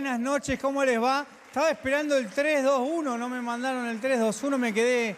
Buenas 0.00 0.18
noches, 0.18 0.58
¿cómo 0.58 0.82
les 0.82 0.98
va? 0.98 1.26
Estaba 1.48 1.68
esperando 1.68 2.16
el 2.16 2.30
3-2-1, 2.30 3.18
no 3.18 3.28
me 3.28 3.42
mandaron 3.42 3.86
el 3.86 4.00
3-2-1, 4.00 4.56
me 4.56 4.72
quedé. 4.72 5.14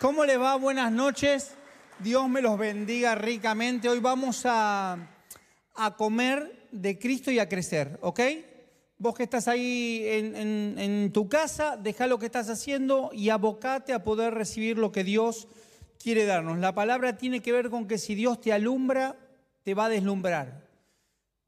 ¿Cómo 0.00 0.24
les 0.24 0.38
va? 0.40 0.54
Buenas 0.54 0.92
noches. 0.92 1.50
Dios 1.98 2.28
me 2.28 2.40
los 2.40 2.56
bendiga 2.56 3.16
ricamente. 3.16 3.88
Hoy 3.88 3.98
vamos 3.98 4.42
a, 4.44 4.96
a 5.74 5.96
comer 5.96 6.68
de 6.70 6.96
Cristo 6.96 7.32
y 7.32 7.40
a 7.40 7.48
crecer, 7.48 7.98
¿ok? 8.02 8.20
Vos 8.98 9.16
que 9.16 9.24
estás 9.24 9.48
ahí 9.48 10.04
en, 10.06 10.36
en- 10.36 10.74
en 10.78 11.12
tu 11.12 11.28
casa, 11.28 11.76
deja 11.76 12.06
lo 12.06 12.20
que 12.20 12.26
estás 12.26 12.48
haciendo 12.50 13.10
y 13.12 13.30
abocate 13.30 13.92
a 13.92 14.04
poder 14.04 14.32
recibir 14.34 14.78
lo 14.78 14.92
que 14.92 15.02
Dios 15.02 15.48
quiere 16.00 16.24
darnos. 16.24 16.56
La 16.60 16.72
palabra 16.72 17.18
tiene 17.18 17.40
que 17.42 17.50
ver 17.50 17.68
con 17.68 17.88
que 17.88 17.98
si 17.98 18.14
Dios 18.14 18.40
te 18.40 18.52
alumbra, 18.52 19.16
te 19.64 19.74
va 19.74 19.86
a 19.86 19.88
deslumbrar. 19.88 20.69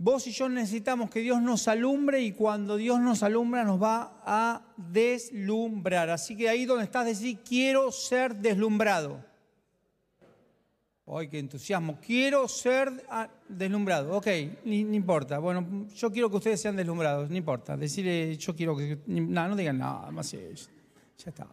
Vos 0.05 0.27
y 0.27 0.33
yo 0.33 0.49
necesitamos 0.49 1.11
que 1.11 1.21
Dios 1.21 1.41
nos 1.41 1.69
alumbre 1.69 2.21
y 2.23 2.33
cuando 2.33 2.77
Dios 2.77 2.99
nos 2.99 3.23
alumbra 3.23 3.63
nos 3.63 3.81
va 3.81 4.21
a 4.27 4.61
deslumbrar. 4.77 6.11
Así 6.11 6.37
que 6.37 6.49
ahí 6.49 6.65
donde 6.65 6.83
estás, 6.83 7.07
decir, 7.07 7.39
quiero 7.49 7.93
ser 7.93 8.35
deslumbrado. 8.35 9.25
¡Ay, 11.07 11.29
qué 11.29 11.39
entusiasmo! 11.39 12.01
Quiero 12.05 12.49
ser 12.49 13.07
ah, 13.09 13.29
deslumbrado. 13.49 14.17
Ok, 14.17 14.27
no 14.65 14.75
importa. 14.75 15.39
Bueno, 15.39 15.87
yo 15.95 16.11
quiero 16.11 16.29
que 16.29 16.37
ustedes 16.39 16.61
sean 16.61 16.75
deslumbrados, 16.75 17.31
no 17.31 17.37
importa. 17.37 17.77
Decirle, 17.77 18.37
yo 18.37 18.57
quiero 18.57 18.77
que... 18.77 18.99
No, 19.07 19.47
no 19.47 19.55
digan 19.55 19.79
nada, 19.79 20.11
más 20.11 20.35
es- 20.35 20.69
ya 21.17 21.31
está. 21.31 21.47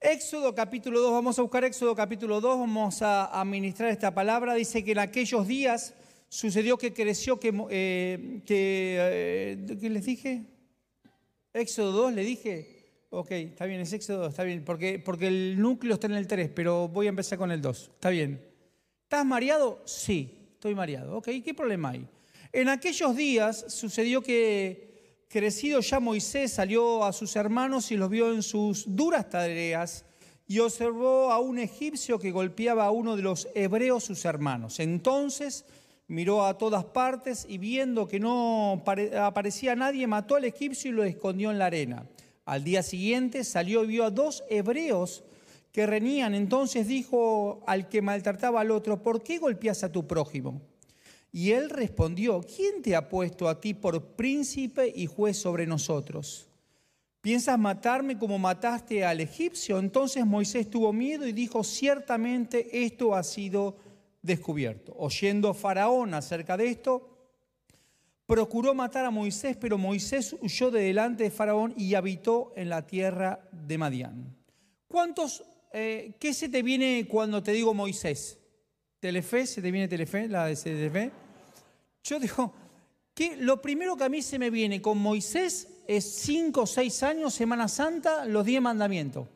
Éxodo 0.00 0.52
capítulo 0.56 0.98
2, 0.98 1.12
vamos 1.12 1.38
a 1.38 1.42
buscar 1.42 1.62
Éxodo 1.62 1.94
capítulo 1.94 2.40
2, 2.40 2.58
vamos 2.58 3.00
a 3.00 3.40
administrar 3.40 3.90
esta 3.90 4.12
palabra. 4.12 4.54
Dice 4.54 4.82
que 4.82 4.90
en 4.90 4.98
aquellos 4.98 5.46
días 5.46 5.94
sucedió 6.28 6.78
que 6.78 6.92
creció, 6.92 7.38
que... 7.38 7.48
eh, 7.70 8.42
eh, 8.48 9.76
¿Qué 9.80 9.90
les 9.90 10.04
dije? 10.04 10.44
Éxodo 11.52 11.92
2, 11.92 12.12
le 12.14 12.24
dije. 12.24 12.74
Ok, 13.10 13.30
está 13.30 13.64
bien, 13.64 13.80
es 13.80 13.92
Éxodo 13.92 14.18
2, 14.24 14.28
está 14.30 14.44
bien, 14.44 14.64
porque, 14.64 14.98
porque 14.98 15.28
el 15.28 15.58
núcleo 15.58 15.94
está 15.94 16.06
en 16.08 16.14
el 16.14 16.26
3, 16.26 16.50
pero 16.54 16.88
voy 16.88 17.06
a 17.06 17.08
empezar 17.08 17.38
con 17.38 17.50
el 17.50 17.62
2. 17.62 17.90
Está 17.94 18.10
bien. 18.10 18.44
¿Estás 19.04 19.24
mareado? 19.24 19.80
Sí, 19.86 20.50
estoy 20.52 20.74
mareado. 20.74 21.16
Ok, 21.16 21.28
¿qué 21.42 21.54
problema 21.54 21.90
hay? 21.90 22.06
En 22.52 22.68
aquellos 22.68 23.16
días 23.16 23.64
sucedió 23.68 24.22
que 24.22 25.24
crecido 25.28 25.80
ya 25.80 26.00
Moisés 26.00 26.52
salió 26.52 27.04
a 27.04 27.12
sus 27.12 27.34
hermanos 27.36 27.90
y 27.90 27.96
los 27.96 28.10
vio 28.10 28.32
en 28.32 28.42
sus 28.42 28.84
duras 28.94 29.28
tareas 29.28 30.04
y 30.46 30.58
observó 30.58 31.30
a 31.30 31.38
un 31.38 31.58
egipcio 31.58 32.18
que 32.18 32.30
golpeaba 32.30 32.86
a 32.86 32.90
uno 32.90 33.16
de 33.16 33.22
los 33.22 33.48
hebreos 33.54 34.04
sus 34.04 34.24
hermanos. 34.24 34.80
Entonces 34.80 35.64
miró 36.08 36.44
a 36.44 36.58
todas 36.58 36.84
partes 36.84 37.46
y 37.48 37.58
viendo 37.58 38.08
que 38.08 38.18
no 38.18 38.82
pare- 38.84 39.16
aparecía 39.16 39.76
nadie, 39.76 40.06
mató 40.06 40.36
al 40.36 40.44
egipcio 40.44 40.90
y 40.90 40.94
lo 40.94 41.04
escondió 41.04 41.50
en 41.50 41.58
la 41.58 41.66
arena. 41.66 42.06
Al 42.44 42.64
día 42.64 42.82
siguiente 42.82 43.44
salió 43.44 43.84
y 43.84 43.88
vio 43.88 44.04
a 44.04 44.10
dos 44.10 44.42
hebreos 44.48 45.22
que 45.70 45.86
reñían. 45.86 46.34
Entonces 46.34 46.88
dijo 46.88 47.62
al 47.66 47.88
que 47.88 48.00
maltrataba 48.02 48.62
al 48.62 48.70
otro, 48.70 49.02
¿por 49.02 49.22
qué 49.22 49.38
golpeas 49.38 49.84
a 49.84 49.92
tu 49.92 50.06
prójimo? 50.06 50.62
Y 51.30 51.50
él 51.50 51.68
respondió, 51.68 52.40
¿quién 52.40 52.80
te 52.80 52.96
ha 52.96 53.10
puesto 53.10 53.48
a 53.48 53.60
ti 53.60 53.74
por 53.74 54.02
príncipe 54.02 54.90
y 54.96 55.04
juez 55.04 55.36
sobre 55.36 55.66
nosotros? 55.66 56.48
¿Piensas 57.20 57.58
matarme 57.58 58.16
como 58.16 58.38
mataste 58.38 59.04
al 59.04 59.20
egipcio? 59.20 59.78
Entonces 59.78 60.24
Moisés 60.24 60.70
tuvo 60.70 60.90
miedo 60.94 61.26
y 61.26 61.32
dijo, 61.32 61.62
ciertamente 61.64 62.84
esto 62.86 63.14
ha 63.14 63.22
sido 63.22 63.76
descubierto. 64.22 64.94
Oyendo 64.96 65.54
Faraón 65.54 66.14
acerca 66.14 66.56
de 66.56 66.68
esto, 66.68 67.08
procuró 68.26 68.74
matar 68.74 69.04
a 69.04 69.10
Moisés, 69.10 69.56
pero 69.56 69.78
Moisés 69.78 70.36
huyó 70.40 70.70
de 70.70 70.82
delante 70.82 71.24
de 71.24 71.30
Faraón 71.30 71.74
y 71.76 71.94
habitó 71.94 72.52
en 72.56 72.68
la 72.68 72.86
tierra 72.86 73.48
de 73.52 73.78
Madián. 73.78 74.36
¿Cuántos, 74.86 75.44
eh, 75.72 76.16
qué 76.18 76.34
se 76.34 76.48
te 76.48 76.62
viene 76.62 77.06
cuando 77.08 77.42
te 77.42 77.52
digo 77.52 77.74
Moisés? 77.74 78.38
¿Telefe? 79.00 79.46
¿Se 79.46 79.62
te 79.62 79.70
viene 79.70 79.88
Telefe? 79.88 80.28
La 80.28 80.46
de 80.46 80.56
Telefe. 80.56 81.10
Yo 82.02 82.18
digo, 82.18 82.52
que 83.14 83.36
lo 83.36 83.60
primero 83.60 83.96
que 83.96 84.04
a 84.04 84.08
mí 84.08 84.22
se 84.22 84.38
me 84.38 84.48
viene 84.48 84.80
con 84.80 84.96
Moisés 84.98 85.82
es 85.88 86.04
cinco 86.04 86.62
o 86.62 86.66
seis 86.66 87.02
años, 87.02 87.34
Semana 87.34 87.66
Santa, 87.66 88.24
los 88.24 88.44
diez 88.44 88.62
mandamientos. 88.62 89.26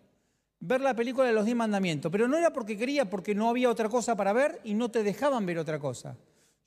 Ver 0.65 0.81
la 0.81 0.95
película 0.95 1.27
de 1.27 1.33
los 1.33 1.45
diez 1.45 1.57
mandamientos. 1.57 2.13
Pero 2.13 2.29
no 2.29 2.37
era 2.37 2.53
porque 2.53 2.77
quería, 2.77 3.11
porque 3.11 3.35
no 3.35 3.49
había 3.49 3.69
otra 3.69 3.89
cosa 3.89 4.15
para 4.15 4.33
ver 4.33 4.61
y 4.63 4.75
no 4.75 4.93
te 4.93 5.03
dejaban 5.03 5.45
ver 5.45 5.59
otra 5.59 5.81
cosa. 5.81 6.17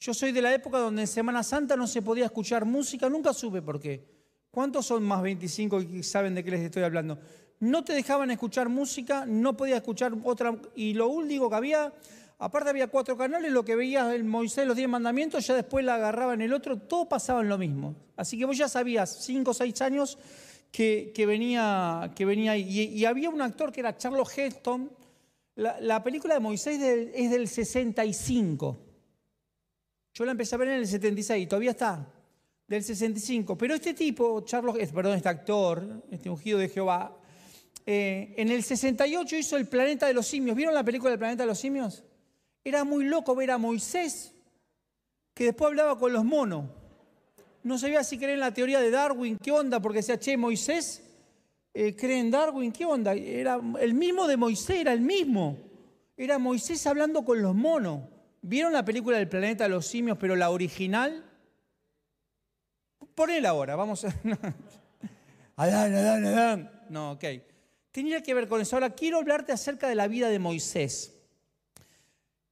Yo 0.01 0.13
soy 0.13 0.33
de 0.33 0.41
la 0.41 0.53
época 0.53 0.79
donde 0.79 1.03
en 1.03 1.07
Semana 1.07 1.44
Santa 1.44 1.78
no 1.78 1.88
se 1.88 2.01
podía 2.01 2.25
escuchar 2.25 2.66
música, 2.66 3.07
nunca 3.07 3.31
supe 3.34 3.61
por 3.61 3.79
qué. 3.79 4.03
¿Cuántos 4.51 4.85
son 4.85 5.01
más 5.03 5.22
25 5.22 5.81
y 5.81 6.03
saben 6.03 6.35
de 6.35 6.44
qué 6.44 6.51
les 6.51 6.59
estoy 6.59 6.84
hablando? 6.84 7.17
No 7.61 7.85
te 7.85 7.94
dejaban 7.94 8.31
escuchar 8.31 8.67
música, 8.67 9.25
no 9.25 9.55
podías 9.55 9.78
escuchar 9.78 10.11
otra. 10.25 10.53
Y 10.75 10.94
lo 10.94 11.07
único 11.07 11.50
que 11.50 11.55
había, 11.55 11.94
aparte 12.38 12.72
había 12.72 12.88
cuatro 12.88 13.16
canales, 13.16 13.50
lo 13.50 13.63
que 13.63 13.78
veías 13.78 14.13
el 14.13 14.25
Moisés, 14.25 14.67
los 14.67 14.75
diez 14.75 14.89
mandamientos, 14.89 15.47
ya 15.47 15.55
después 15.55 15.85
la 15.85 15.95
agarraba 15.95 16.34
en 16.34 16.41
el 16.41 16.53
otro, 16.53 16.78
todo 16.78 17.07
pasaba 17.07 17.39
en 17.39 17.47
lo 17.47 17.57
mismo. 17.57 17.95
Así 18.17 18.38
que 18.38 18.44
vos 18.44 18.57
ya 18.57 18.67
sabías, 18.67 19.23
cinco 19.23 19.51
o 19.51 19.53
seis 19.53 19.81
años, 19.81 20.17
que, 20.75 21.25
venía, 21.25 22.11
que 22.15 22.25
venía 22.25 22.51
ahí. 22.51 22.91
Y, 22.93 23.05
había 23.05 23.29
un 23.29 23.41
actor 23.41 23.71
que 23.71 23.79
era 23.79 23.97
Charles 23.97 24.27
Heston. 24.37 24.91
La, 25.55 25.79
la 25.79 26.03
película 26.03 26.33
de 26.33 26.41
Moisés 26.41 26.81
es 26.81 27.31
del 27.31 27.47
65. 27.47 28.77
Yo 30.13 30.25
la 30.25 30.31
empecé 30.31 30.55
a 30.55 30.57
ver 30.57 30.67
en 30.69 30.75
el 30.75 30.87
76 30.87 31.43
y 31.43 31.47
todavía 31.47 31.71
está, 31.71 32.05
del 32.67 32.83
65. 32.83 33.57
Pero 33.57 33.75
este 33.75 33.93
tipo, 33.93 34.41
Charles, 34.41 34.91
perdón, 34.91 35.15
este 35.15 35.29
actor, 35.29 36.03
este 36.11 36.29
ungido 36.29 36.59
de 36.59 36.67
Jehová, 36.67 37.17
eh, 37.85 38.33
en 38.35 38.49
el 38.49 38.61
68 38.63 39.37
hizo 39.37 39.55
El 39.55 39.67
planeta 39.67 40.07
de 40.07 40.13
los 40.13 40.27
simios. 40.27 40.57
¿Vieron 40.57 40.73
la 40.73 40.83
película 40.83 41.11
del 41.11 41.19
planeta 41.19 41.43
de 41.43 41.47
los 41.47 41.59
simios? 41.59 42.03
Era 42.65 42.83
muy 42.83 43.05
loco 43.05 43.33
ver 43.33 43.51
a 43.51 43.57
Moisés, 43.57 44.33
que 45.33 45.45
después 45.45 45.69
hablaba 45.69 45.97
con 45.97 46.11
los 46.11 46.25
monos. 46.25 46.65
No 47.65 47.79
sabía 47.79 48.03
si 48.03 48.19
cree 48.19 48.35
en 48.35 48.41
la 48.41 48.53
teoría 48.53 48.79
de 48.79 48.91
Darwin, 48.91 49.39
qué 49.41 49.49
onda, 49.51 49.79
porque 49.79 49.97
decía, 49.97 50.19
che, 50.19 50.37
Moisés 50.37 51.01
eh, 51.73 51.95
cree 51.95 52.19
en 52.19 52.29
Darwin, 52.29 52.71
qué 52.71 52.85
onda. 52.85 53.15
Era 53.15 53.59
el 53.81 53.95
mismo 53.95 54.27
de 54.27 54.37
Moisés, 54.37 54.81
era 54.81 54.93
el 54.93 55.01
mismo. 55.01 55.57
Era 56.15 56.37
Moisés 56.37 56.85
hablando 56.85 57.25
con 57.25 57.41
los 57.41 57.55
monos. 57.55 58.01
¿Vieron 58.43 58.71
la 58.71 58.85
película 58.85 59.17
del 59.17 59.27
planeta 59.27 59.63
de 59.63 59.71
los 59.71 59.87
simios, 59.87 60.15
pero 60.19 60.35
la 60.35 60.51
original? 60.51 61.25
Ponela 63.15 63.49
ahora, 63.49 63.75
vamos 63.75 64.05
a... 64.05 64.09
Adán, 65.55 65.91
Adán, 65.95 66.23
Adán. 66.23 66.71
No, 66.91 67.13
ok. 67.13 67.23
Tenía 67.89 68.21
que 68.21 68.35
ver 68.35 68.47
con 68.47 68.61
eso. 68.61 68.75
Ahora 68.75 68.91
quiero 68.91 69.17
hablarte 69.17 69.53
acerca 69.53 69.89
de 69.89 69.95
la 69.95 70.07
vida 70.07 70.29
de 70.29 70.37
Moisés. 70.37 71.14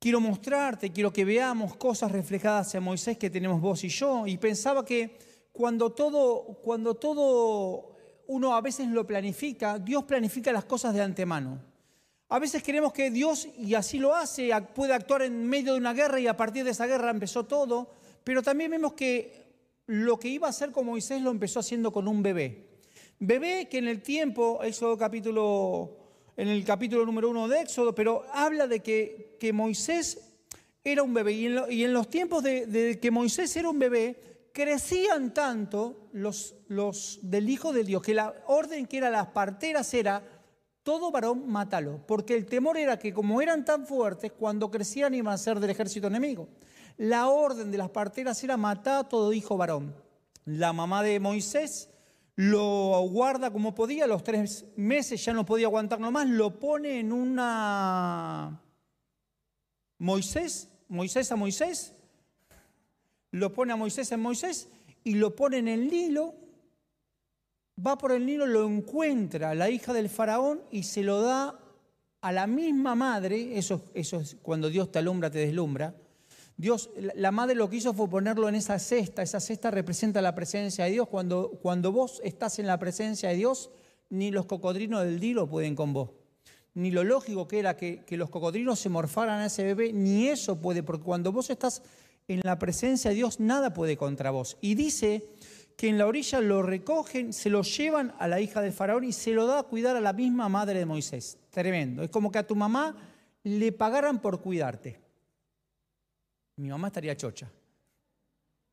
Quiero 0.04 0.20
mostrarte, 0.20 0.92
quiero 0.92 1.14
que 1.14 1.24
veamos 1.24 1.78
cosas 1.78 2.12
reflejadas 2.12 2.76
en 2.76 2.84
Moisés 2.84 3.18
que 3.18 3.30
tenemos 3.30 3.62
vos 3.62 3.86
y 3.86 3.88
yo. 3.88 4.28
Y 4.28 4.38
pensaba 4.38 4.84
que 4.84 5.18
cuando 5.54 5.94
todo, 5.94 6.44
cuando 6.62 6.96
todo 6.96 7.96
uno 8.28 8.54
a 8.54 8.60
veces 8.60 8.90
lo 8.90 9.08
planifica, 9.08 9.80
Dios 9.80 10.04
planifica 10.04 10.52
las 10.52 10.66
cosas 10.66 10.94
de 10.94 11.02
antemano. 11.02 11.58
A 12.28 12.38
veces 12.38 12.62
creemos 12.62 12.92
que 12.92 13.12
Dios, 13.12 13.48
y 13.58 13.76
así 13.76 13.98
lo 13.98 14.14
hace, 14.14 14.50
ac- 14.50 14.74
puede 14.74 14.92
actuar 14.94 15.22
en 15.22 15.48
medio 15.48 15.72
de 15.72 15.80
una 15.80 15.94
guerra 15.94 16.20
y 16.20 16.28
a 16.28 16.36
partir 16.36 16.66
de 16.66 16.72
esa 16.72 16.86
guerra 16.86 17.10
empezó 17.10 17.46
todo, 17.46 17.90
pero 18.26 18.44
también 18.44 18.72
vemos 18.72 18.92
que 18.96 19.54
lo 19.86 20.20
que 20.20 20.28
iba 20.28 20.48
a 20.48 20.50
hacer 20.50 20.74
con 20.74 20.86
Moisés 20.86 21.22
lo 21.22 21.32
empezó 21.32 21.62
haciendo 21.62 21.94
con 21.94 22.10
un 22.10 22.22
bebé. 22.22 22.68
Bebé 23.20 23.70
que 23.70 23.78
en 23.78 23.88
el 23.88 24.02
tiempo, 24.02 24.62
Éxodo 24.64 24.98
capítulo, 24.98 26.03
en 26.36 26.48
el 26.48 26.64
capítulo 26.66 27.06
número 27.06 27.30
uno 27.30 27.48
de 27.48 27.62
Éxodo, 27.62 27.94
pero 27.94 28.26
habla 28.32 28.68
de 28.68 28.80
que, 28.82 29.38
que 29.40 29.54
Moisés 29.54 30.20
era 30.84 31.04
un 31.04 31.14
bebé. 31.14 31.34
Y 31.34 31.84
en, 31.84 31.94
los 31.94 32.10
tiempos 32.10 32.44
de, 32.44 32.66
de 32.66 33.00
que 33.00 33.12
Moisés 33.12 33.56
era 33.56 33.70
un 33.70 33.80
bebé, 33.80 34.50
crecían 34.54 35.34
tanto 35.34 36.10
los, 36.14 36.56
los 36.68 37.20
del 37.24 37.50
Hijo 37.50 37.74
de 37.74 37.84
Dios, 37.84 38.02
que 38.02 38.14
la 38.14 38.34
orden 38.48 38.86
que 38.86 38.98
era 38.98 39.10
las 39.10 39.28
parteras 39.28 39.94
era, 39.94 40.24
todo 40.84 41.12
varón 41.12 41.50
mátalo, 41.50 42.02
porque 42.06 42.36
el 42.36 42.46
temor 42.46 42.78
era 42.78 43.00
que 43.00 43.14
como 43.14 43.42
eran 43.42 43.64
tan 43.64 43.88
fuertes, 43.88 44.32
cuando 44.32 44.70
crecían 44.70 45.14
iban 45.14 45.34
a 45.34 45.38
ser 45.38 45.60
del 45.60 45.70
ejército 45.70 46.08
enemigo. 46.08 46.50
La 46.98 47.28
orden 47.30 47.72
de 47.72 47.78
las 47.78 47.90
parteras 47.90 48.44
era 48.44 48.58
matar 48.58 49.06
a 49.06 49.10
todo 49.10 49.34
hijo 49.34 49.58
varón. 49.58 49.96
La 50.46 50.74
mamá 50.74 51.02
de 51.02 51.20
Moisés 51.20 51.90
lo 52.36 53.02
guarda 53.10 53.52
como 53.52 53.76
podía, 53.76 54.08
los 54.08 54.24
tres 54.24 54.66
meses 54.76 55.24
ya 55.24 55.34
no 55.34 55.46
podía 55.46 55.68
aguantarlo 55.68 56.12
más, 56.12 56.28
lo 56.28 56.60
pone 56.60 57.00
en 57.00 57.12
una... 57.12 58.60
Moisés, 60.00 60.70
Moisés 60.90 61.32
a 61.32 61.36
Moisés, 61.36 61.96
lo 63.32 63.54
pone 63.54 63.74
a 63.74 63.76
Moisés 63.76 64.12
en 64.12 64.20
Moisés 64.20 64.68
y 65.04 65.16
lo 65.16 65.36
pone 65.36 65.60
en 65.60 65.68
el 65.68 65.90
Nilo, 65.90 66.36
va 67.86 67.98
por 67.98 68.12
el 68.12 68.26
Nilo, 68.26 68.46
lo 68.46 68.68
encuentra 68.68 69.56
la 69.56 69.70
hija 69.70 69.94
del 69.94 70.10
faraón 70.10 70.62
y 70.72 70.84
se 70.84 71.04
lo 71.04 71.22
da 71.22 71.60
a 72.22 72.32
la 72.32 72.48
misma 72.48 72.96
madre, 72.96 73.58
eso, 73.58 73.84
eso 73.94 74.20
es 74.20 74.38
cuando 74.42 74.70
Dios 74.70 74.92
te 74.92 75.00
alumbra, 75.00 75.30
te 75.30 75.40
deslumbra, 75.40 75.96
Dios, 76.58 76.92
la 77.16 77.32
madre 77.32 77.56
lo 77.56 77.70
que 77.70 77.78
hizo 77.78 77.94
fue 77.94 78.10
ponerlo 78.10 78.48
en 78.48 78.56
esa 78.56 78.78
cesta. 78.80 79.22
Esa 79.22 79.40
cesta 79.40 79.72
representa 79.72 80.22
la 80.22 80.36
presencia 80.36 80.86
de 80.86 80.92
Dios. 80.92 81.08
Cuando, 81.08 81.60
cuando 81.62 81.92
vos 81.92 82.22
estás 82.24 82.60
en 82.60 82.68
la 82.68 82.78
presencia 82.78 83.30
de 83.30 83.36
Dios, 83.36 83.72
ni 84.10 84.32
los 84.32 84.46
cocodrinos 84.46 85.04
del 85.04 85.20
Dilo 85.20 85.50
pueden 85.50 85.76
con 85.76 85.94
vos. 85.94 86.12
Ni 86.76 86.92
lo 86.92 87.04
lógico 87.04 87.48
que 87.48 87.60
era 87.60 87.76
que, 87.76 88.04
que 88.04 88.18
los 88.18 88.30
cocodrilos 88.30 88.80
se 88.80 88.90
morfaran 88.90 89.40
a 89.42 89.48
ese 89.48 89.64
bebé, 89.64 89.94
ni 89.94 90.28
eso 90.28 90.60
puede, 90.60 90.84
porque 90.84 91.04
cuando 91.04 91.32
vos 91.32 91.50
estás 91.50 91.82
en 92.28 92.42
la 92.44 92.58
presencia 92.58 93.10
de 93.10 93.16
Dios, 93.16 93.40
nada 93.40 93.74
puede 93.74 93.98
contra 93.98 94.32
vos. 94.32 94.58
Y 94.62 94.76
dice 94.76 95.28
que 95.76 95.90
en 95.90 95.98
la 95.98 96.08
orilla 96.08 96.40
lo 96.40 96.62
recogen, 96.62 97.34
se 97.34 97.50
lo 97.50 97.64
llevan 97.64 98.14
a 98.20 98.28
la 98.28 98.40
hija 98.40 98.62
del 98.62 98.74
faraón 98.74 99.04
y 99.04 99.12
se 99.12 99.32
lo 99.32 99.48
da 99.48 99.60
a 99.60 99.64
cuidar 99.64 99.96
a 99.96 100.02
la 100.02 100.14
misma 100.14 100.50
madre 100.50 100.80
de 100.80 100.86
Moisés. 100.86 101.38
Tremendo. 101.50 102.04
Es 102.04 102.10
como 102.10 102.32
que 102.32 102.40
a 102.40 102.48
tu 102.48 102.56
mamá 102.56 102.96
le 103.44 103.72
pagaran 103.72 104.22
por 104.22 104.42
cuidarte. 104.42 105.03
Mi 106.58 106.70
mamá 106.70 106.88
estaría 106.88 107.16
chocha. 107.16 107.52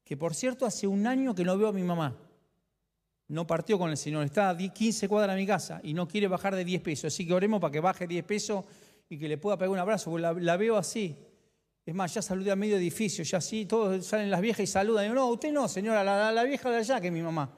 Que 0.05 0.17
por 0.17 0.35
cierto, 0.35 0.67
hace 0.67 0.87
un 0.87 1.07
año 1.07 1.35
que 1.35 1.45
no 1.45 1.57
veo 1.57 1.69
a 1.69 1.73
mi 1.73 1.83
mamá. 1.83 2.17
No 3.29 3.47
partió 3.47 3.79
con 3.79 3.91
el 3.91 3.97
Señor. 3.97 4.25
Está 4.25 4.51
a 4.51 4.57
15 4.57 5.09
cuadras 5.09 5.37
de 5.37 5.41
mi 5.41 5.47
casa 5.47 5.81
y 5.83 5.95
no 5.95 6.09
quiere 6.09 6.27
bajar 6.27 6.57
de 6.57 6.65
10 6.65 6.83
pesos. 6.83 7.15
Así 7.15 7.27
que 7.27 7.33
oremos 7.33 7.61
para 7.61 7.73
que 7.73 7.81
baje 7.81 8.07
10 8.07 8.25
pesos 8.25 8.65
y 9.09 9.19
que 9.19 9.29
le 9.29 9.39
pueda 9.39 9.57
pegar 9.57 9.71
un 9.71 9.79
abrazo. 9.79 10.17
la, 10.19 10.33
la 10.33 10.57
veo 10.57 10.77
así. 10.77 11.17
Es 11.91 11.95
más, 11.95 12.15
ya 12.15 12.23
saludé 12.23 12.51
a 12.51 12.57
medio 12.57 12.77
edificio, 12.77 13.25
ya 13.25 13.39
así, 13.39 13.67
todos 13.67 14.07
salen 14.07 14.31
las 14.31 14.41
viejas 14.41 14.61
y 14.61 14.67
saludan. 14.67 15.07
Y 15.07 15.09
yo, 15.09 15.15
no, 15.15 15.27
usted 15.29 15.53
no, 15.53 15.67
señora, 15.67 16.05
la, 16.05 16.45
vieja 16.45 16.71
de 16.71 16.77
allá, 16.77 17.01
que 17.01 17.09
es 17.09 17.13
mi 17.13 17.23
mamá. 17.23 17.53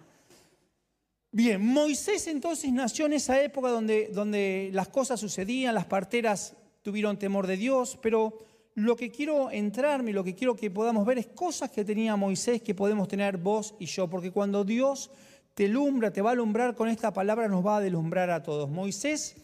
Bien, 1.30 1.64
Moisés 1.64 2.26
entonces 2.28 2.72
nació 2.72 3.06
en 3.06 3.14
esa 3.14 3.42
época 3.42 3.68
donde, 3.68 4.08
donde 4.08 4.70
las 4.72 4.88
cosas 4.88 5.18
sucedían, 5.18 5.74
las 5.74 5.86
parteras 5.86 6.54
tuvieron 6.82 7.18
temor 7.18 7.46
de 7.46 7.56
Dios, 7.56 7.98
pero 8.00 8.38
lo 8.74 8.96
que 8.96 9.10
quiero 9.10 9.50
entrarme, 9.50 10.12
lo 10.12 10.24
que 10.24 10.34
quiero 10.34 10.56
que 10.56 10.70
podamos 10.70 11.04
ver 11.04 11.18
es 11.18 11.26
cosas 11.26 11.70
que 11.70 11.84
tenía 11.84 12.16
Moisés 12.16 12.62
que 12.62 12.74
podemos 12.74 13.08
tener 13.08 13.36
vos 13.36 13.74
y 13.78 13.86
yo, 13.86 14.08
porque 14.08 14.30
cuando 14.30 14.64
Dios 14.64 15.10
te 15.54 15.68
lumbra, 15.68 16.10
te 16.10 16.22
va 16.22 16.30
a 16.30 16.32
alumbrar 16.32 16.74
con 16.74 16.88
esta 16.88 17.12
palabra, 17.12 17.48
nos 17.48 17.64
va 17.64 17.76
a 17.76 17.80
delumbrar 17.80 18.30
a 18.30 18.42
todos. 18.42 18.70
Moisés 18.70 19.36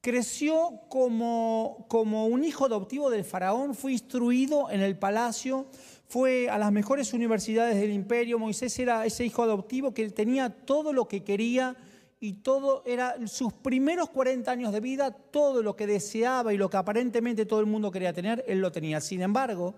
creció 0.00 0.82
como, 0.88 1.86
como 1.88 2.26
un 2.26 2.44
hijo 2.44 2.66
adoptivo 2.66 3.10
del 3.10 3.24
faraón, 3.24 3.74
fue 3.74 3.92
instruido 3.92 4.70
en 4.70 4.80
el 4.80 4.96
palacio, 4.96 5.66
fue 6.06 6.48
a 6.48 6.58
las 6.58 6.72
mejores 6.72 7.12
universidades 7.12 7.76
del 7.80 7.90
imperio. 7.90 8.38
Moisés 8.38 8.78
era 8.78 9.04
ese 9.04 9.24
hijo 9.24 9.42
adoptivo 9.42 9.92
que 9.92 10.08
tenía 10.10 10.50
todo 10.50 10.92
lo 10.92 11.08
que 11.08 11.24
quería 11.24 11.76
y 12.20 12.34
todo 12.34 12.82
era 12.84 13.26
sus 13.26 13.52
primeros 13.54 14.10
40 14.10 14.50
años 14.50 14.72
de 14.72 14.80
vida, 14.80 15.10
todo 15.10 15.62
lo 15.62 15.74
que 15.74 15.86
deseaba 15.86 16.52
y 16.52 16.58
lo 16.58 16.68
que 16.68 16.76
aparentemente 16.76 17.46
todo 17.46 17.60
el 17.60 17.66
mundo 17.66 17.90
quería 17.90 18.12
tener, 18.12 18.44
él 18.46 18.60
lo 18.60 18.70
tenía. 18.70 19.00
Sin 19.00 19.22
embargo, 19.22 19.74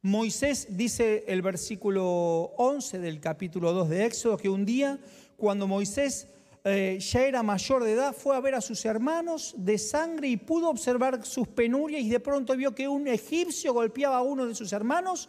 Moisés 0.00 0.68
dice 0.70 1.24
el 1.26 1.42
versículo 1.42 2.52
11 2.56 3.00
del 3.00 3.20
capítulo 3.20 3.72
2 3.72 3.88
de 3.88 4.04
Éxodo 4.04 4.36
que 4.36 4.48
un 4.48 4.64
día 4.64 5.00
cuando 5.36 5.66
Moisés 5.66 6.28
eh, 6.66 6.98
ya 7.00 7.26
era 7.26 7.42
mayor 7.42 7.84
de 7.84 7.92
edad, 7.92 8.14
fue 8.14 8.36
a 8.36 8.40
ver 8.40 8.54
a 8.54 8.60
sus 8.60 8.84
hermanos 8.84 9.54
de 9.58 9.76
sangre 9.76 10.28
y 10.28 10.36
pudo 10.38 10.70
observar 10.70 11.26
sus 11.26 11.48
penurias 11.48 12.02
y 12.02 12.08
de 12.08 12.20
pronto 12.20 12.56
vio 12.56 12.74
que 12.74 12.88
un 12.88 13.06
egipcio 13.06 13.74
golpeaba 13.74 14.18
a 14.18 14.22
uno 14.22 14.46
de 14.46 14.54
sus 14.54 14.72
hermanos 14.72 15.28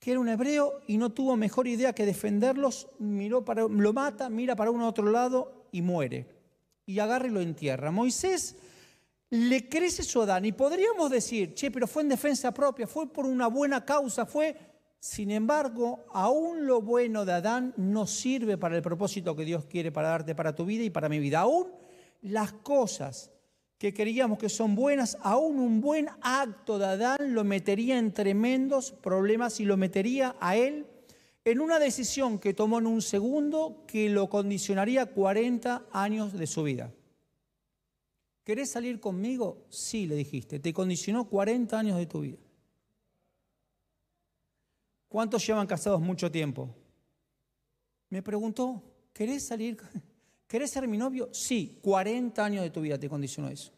que 0.00 0.12
era 0.12 0.20
un 0.20 0.30
hebreo 0.30 0.80
y 0.86 0.96
no 0.96 1.10
tuvo 1.10 1.36
mejor 1.36 1.68
idea 1.68 1.92
que 1.92 2.06
defenderlos, 2.06 2.88
miró 2.98 3.44
para, 3.44 3.68
lo 3.68 3.92
mata, 3.92 4.30
mira 4.30 4.56
para 4.56 4.70
un 4.70 4.80
otro 4.80 5.10
lado 5.10 5.66
y 5.70 5.82
muere. 5.82 6.26
Y 6.86 6.98
agarra 6.98 7.28
y 7.28 7.30
lo 7.30 7.40
entierra. 7.40 7.90
Moisés 7.90 8.56
le 9.28 9.68
crece 9.68 10.02
su 10.02 10.22
Adán 10.22 10.46
y 10.46 10.52
podríamos 10.52 11.10
decir, 11.10 11.54
che, 11.54 11.70
pero 11.70 11.86
fue 11.86 12.02
en 12.02 12.08
defensa 12.08 12.52
propia, 12.52 12.86
fue 12.86 13.12
por 13.12 13.26
una 13.26 13.46
buena 13.46 13.84
causa, 13.84 14.26
fue... 14.26 14.56
Sin 15.02 15.30
embargo, 15.30 16.04
aún 16.12 16.66
lo 16.66 16.82
bueno 16.82 17.24
de 17.24 17.32
Adán 17.32 17.72
no 17.78 18.06
sirve 18.06 18.58
para 18.58 18.76
el 18.76 18.82
propósito 18.82 19.34
que 19.34 19.46
Dios 19.46 19.64
quiere 19.64 19.90
para 19.90 20.08
darte 20.08 20.34
para 20.34 20.54
tu 20.54 20.66
vida 20.66 20.84
y 20.84 20.90
para 20.90 21.08
mi 21.08 21.18
vida. 21.18 21.40
Aún 21.40 21.68
las 22.20 22.52
cosas 22.52 23.30
que 23.80 23.94
creíamos 23.94 24.36
que 24.36 24.50
son 24.50 24.74
buenas, 24.74 25.16
aún 25.22 25.58
un 25.58 25.80
buen 25.80 26.10
acto 26.20 26.78
de 26.78 26.84
Adán 26.84 27.32
lo 27.32 27.44
metería 27.44 27.96
en 27.96 28.12
tremendos 28.12 28.92
problemas 28.92 29.58
y 29.58 29.64
lo 29.64 29.78
metería 29.78 30.36
a 30.38 30.54
él 30.54 30.86
en 31.46 31.60
una 31.60 31.78
decisión 31.78 32.38
que 32.38 32.52
tomó 32.52 32.78
en 32.78 32.86
un 32.86 33.00
segundo 33.00 33.84
que 33.86 34.10
lo 34.10 34.28
condicionaría 34.28 35.06
40 35.06 35.86
años 35.92 36.34
de 36.34 36.46
su 36.46 36.62
vida. 36.64 36.92
¿Querés 38.44 38.70
salir 38.70 39.00
conmigo? 39.00 39.64
Sí, 39.70 40.06
le 40.06 40.14
dijiste, 40.14 40.60
te 40.60 40.74
condicionó 40.74 41.26
40 41.26 41.78
años 41.78 41.96
de 41.96 42.04
tu 42.04 42.20
vida. 42.20 42.38
¿Cuántos 45.08 45.46
llevan 45.46 45.66
casados 45.66 46.02
mucho 46.02 46.30
tiempo? 46.30 46.68
Me 48.10 48.20
preguntó, 48.20 48.82
¿querés 49.14 49.46
salir? 49.46 49.78
¿Querés 50.50 50.72
ser 50.72 50.88
mi 50.88 50.98
novio? 50.98 51.28
Sí, 51.30 51.78
40 51.80 52.44
años 52.44 52.64
de 52.64 52.70
tu 52.70 52.80
vida 52.80 52.98
te 52.98 53.08
condicionó 53.08 53.48
eso. 53.48 53.70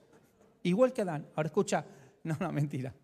Igual 0.63 0.91
que 0.91 1.03
Adán. 1.03 1.29
Ahora 1.37 1.49
escucha, 1.49 1.85
no, 2.25 2.35
no, 2.41 2.51
mentira. 2.51 2.95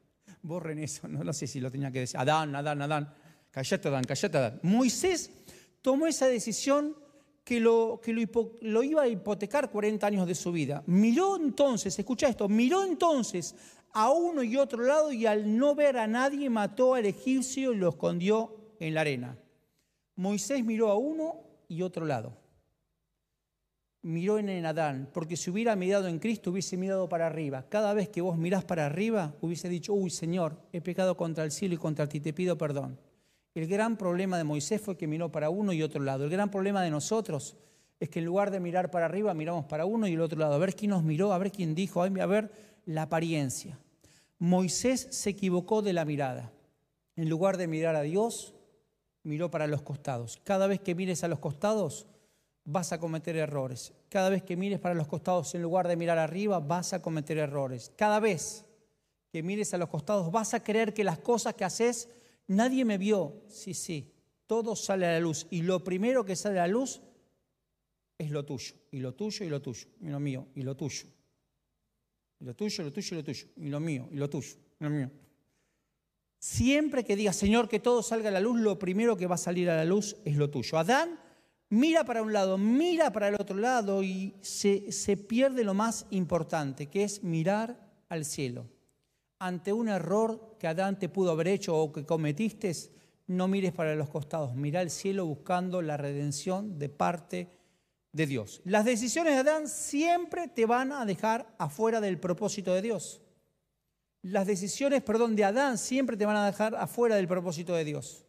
Borren 0.40 0.78
eso, 0.78 1.06
no, 1.06 1.30
sé 1.34 1.46
si 1.46 1.60
lo 1.60 1.70
tenía 1.70 1.90
que 1.90 2.00
decir. 2.00 2.18
Adán, 2.18 2.56
Adán, 2.56 2.80
Adán. 2.80 3.12
Callate, 3.50 3.88
Adán, 3.88 4.04
callate, 4.04 4.38
Adán. 4.38 4.60
Moisés 4.62 5.30
tomó 5.82 6.06
esa 6.06 6.28
decisión 6.28 6.96
que, 7.44 7.60
lo, 7.60 8.00
que 8.02 8.14
lo, 8.14 8.22
lo, 8.62 8.82
iba 8.82 9.02
a 9.02 9.08
hipotecar 9.08 9.70
40 9.70 10.06
años 10.06 10.26
de 10.26 10.34
su 10.34 10.50
vida. 10.50 10.82
Miró 10.86 11.36
entonces, 11.36 11.98
escucha 11.98 12.26
esto, 12.26 12.48
miró 12.48 12.84
entonces 12.84 13.54
a 13.92 14.08
uno 14.08 14.42
y 14.42 14.56
otro 14.56 14.82
lado 14.82 15.12
y 15.12 15.26
al 15.26 15.58
no 15.58 15.74
ver 15.74 15.98
a 15.98 16.06
nadie 16.06 16.48
mató 16.48 16.94
al 16.94 17.04
egipcio 17.04 17.74
y 17.74 17.76
lo 17.76 17.90
escondió 17.90 18.56
en 18.80 18.94
la 18.94 19.02
arena. 19.02 19.36
Moisés 20.16 20.64
miró 20.64 20.88
a 20.88 20.96
uno 20.96 21.42
y 21.68 21.82
otro 21.82 22.06
lado 22.06 22.47
miró 24.02 24.38
en 24.38 24.64
Adán, 24.64 25.10
porque 25.12 25.36
si 25.36 25.50
hubiera 25.50 25.76
mirado 25.76 26.08
en 26.08 26.18
Cristo 26.18 26.50
hubiese 26.50 26.76
mirado 26.76 27.08
para 27.08 27.26
arriba. 27.26 27.66
Cada 27.68 27.92
vez 27.94 28.08
que 28.08 28.20
vos 28.20 28.38
mirás 28.38 28.64
para 28.64 28.86
arriba, 28.86 29.34
hubiese 29.40 29.68
dicho, 29.68 29.92
uy 29.92 30.10
Señor, 30.10 30.60
he 30.72 30.80
pecado 30.80 31.16
contra 31.16 31.44
el 31.44 31.50
cielo 31.50 31.74
y 31.74 31.78
contra 31.78 32.08
ti, 32.08 32.20
te 32.20 32.32
pido 32.32 32.56
perdón. 32.56 32.98
El 33.54 33.66
gran 33.66 33.96
problema 33.96 34.38
de 34.38 34.44
Moisés 34.44 34.80
fue 34.80 34.96
que 34.96 35.06
miró 35.06 35.32
para 35.32 35.50
uno 35.50 35.72
y 35.72 35.82
otro 35.82 36.02
lado. 36.02 36.24
El 36.24 36.30
gran 36.30 36.50
problema 36.50 36.82
de 36.82 36.90
nosotros 36.90 37.56
es 37.98 38.08
que 38.08 38.20
en 38.20 38.26
lugar 38.26 38.50
de 38.50 38.60
mirar 38.60 38.90
para 38.90 39.06
arriba, 39.06 39.34
miramos 39.34 39.64
para 39.64 39.84
uno 39.84 40.06
y 40.06 40.12
el 40.12 40.20
otro 40.20 40.38
lado. 40.38 40.54
A 40.54 40.58
ver 40.58 40.76
quién 40.76 40.92
nos 40.92 41.02
miró, 41.02 41.32
a 41.32 41.38
ver 41.38 41.50
quién 41.50 41.74
dijo, 41.74 42.02
a 42.02 42.08
ver 42.08 42.52
la 42.86 43.02
apariencia. 43.02 43.78
Moisés 44.38 45.08
se 45.10 45.30
equivocó 45.30 45.82
de 45.82 45.92
la 45.92 46.04
mirada. 46.04 46.52
En 47.16 47.28
lugar 47.28 47.56
de 47.56 47.66
mirar 47.66 47.96
a 47.96 48.02
Dios, 48.02 48.54
miró 49.24 49.50
para 49.50 49.66
los 49.66 49.82
costados. 49.82 50.40
Cada 50.44 50.68
vez 50.68 50.80
que 50.80 50.94
mires 50.94 51.24
a 51.24 51.28
los 51.28 51.40
costados, 51.40 52.06
vas 52.70 52.92
a 52.92 53.00
cometer 53.00 53.34
errores. 53.36 53.94
Cada 54.10 54.28
vez 54.28 54.42
que 54.42 54.56
mires 54.56 54.78
para 54.78 54.94
los 54.94 55.08
costados 55.08 55.54
en 55.54 55.62
lugar 55.62 55.88
de 55.88 55.96
mirar 55.96 56.18
arriba, 56.18 56.60
vas 56.60 56.92
a 56.92 57.00
cometer 57.00 57.38
errores. 57.38 57.90
Cada 57.96 58.20
vez 58.20 58.66
que 59.32 59.42
mires 59.42 59.72
a 59.72 59.78
los 59.78 59.88
costados, 59.88 60.30
vas 60.30 60.52
a 60.52 60.62
creer 60.62 60.92
que 60.92 61.02
las 61.02 61.18
cosas 61.18 61.54
que 61.54 61.64
haces, 61.64 62.10
nadie 62.46 62.84
me 62.84 62.98
vio. 62.98 63.42
Sí, 63.48 63.72
sí, 63.72 64.12
todo 64.46 64.76
sale 64.76 65.06
a 65.06 65.12
la 65.12 65.20
luz. 65.20 65.46
Y 65.50 65.62
lo 65.62 65.82
primero 65.82 66.26
que 66.26 66.36
sale 66.36 66.58
a 66.58 66.66
la 66.66 66.72
luz 66.72 67.00
es 68.18 68.30
lo 68.30 68.44
tuyo, 68.44 68.74
y 68.90 68.98
lo 68.98 69.14
tuyo, 69.14 69.46
y 69.46 69.48
lo 69.48 69.62
tuyo, 69.62 69.86
y 70.02 70.08
lo 70.08 70.20
mío, 70.20 70.48
y 70.54 70.62
lo 70.62 70.76
tuyo. 70.76 71.06
Y 72.40 72.44
lo 72.44 72.54
tuyo, 72.54 72.84
lo 72.84 72.92
tuyo, 72.92 73.14
y 73.14 73.16
lo 73.16 73.24
tuyo, 73.24 73.46
y 73.56 73.68
lo 73.68 73.80
mío, 73.80 74.08
y 74.12 74.16
lo 74.16 74.28
tuyo, 74.28 74.56
y 74.78 74.84
lo 74.84 74.90
mío. 74.90 75.10
Siempre 76.38 77.02
que 77.02 77.16
digas, 77.16 77.36
Señor, 77.36 77.68
que 77.68 77.80
todo 77.80 78.02
salga 78.02 78.28
a 78.28 78.32
la 78.32 78.40
luz, 78.40 78.60
lo 78.60 78.78
primero 78.78 79.16
que 79.16 79.26
va 79.26 79.36
a 79.36 79.38
salir 79.38 79.70
a 79.70 79.76
la 79.76 79.84
luz 79.86 80.16
es 80.26 80.36
lo 80.36 80.50
tuyo. 80.50 80.78
Adán 80.78 81.27
mira 81.70 82.04
para 82.04 82.22
un 82.22 82.32
lado, 82.32 82.58
mira 82.58 83.12
para 83.12 83.28
el 83.28 83.34
otro 83.34 83.56
lado 83.56 84.02
y 84.02 84.34
se, 84.40 84.90
se 84.92 85.16
pierde 85.16 85.64
lo 85.64 85.74
más 85.74 86.06
importante, 86.10 86.86
que 86.86 87.04
es 87.04 87.22
mirar 87.22 87.78
al 88.08 88.24
cielo. 88.24 88.66
Ante 89.38 89.72
un 89.72 89.88
error 89.88 90.56
que 90.58 90.66
Adán 90.66 90.98
te 90.98 91.08
pudo 91.08 91.30
haber 91.30 91.48
hecho 91.48 91.76
o 91.76 91.92
que 91.92 92.04
cometiste, 92.04 92.72
no 93.28 93.46
mires 93.46 93.72
para 93.72 93.94
los 93.94 94.08
costados, 94.08 94.54
mira 94.54 94.80
al 94.80 94.90
cielo 94.90 95.26
buscando 95.26 95.82
la 95.82 95.96
redención 95.96 96.78
de 96.78 96.88
parte 96.88 97.48
de 98.12 98.26
Dios. 98.26 98.62
Las 98.64 98.84
decisiones 98.84 99.34
de 99.34 99.40
Adán 99.40 99.68
siempre 99.68 100.48
te 100.48 100.66
van 100.66 100.92
a 100.92 101.04
dejar 101.04 101.54
afuera 101.58 102.00
del 102.00 102.18
propósito 102.18 102.74
de 102.74 102.82
Dios. 102.82 103.20
Las 104.22 104.46
decisiones, 104.46 105.02
perdón, 105.02 105.36
de 105.36 105.44
Adán 105.44 105.78
siempre 105.78 106.16
te 106.16 106.26
van 106.26 106.36
a 106.36 106.46
dejar 106.46 106.74
afuera 106.74 107.14
del 107.16 107.28
propósito 107.28 107.74
de 107.74 107.84
Dios 107.84 108.27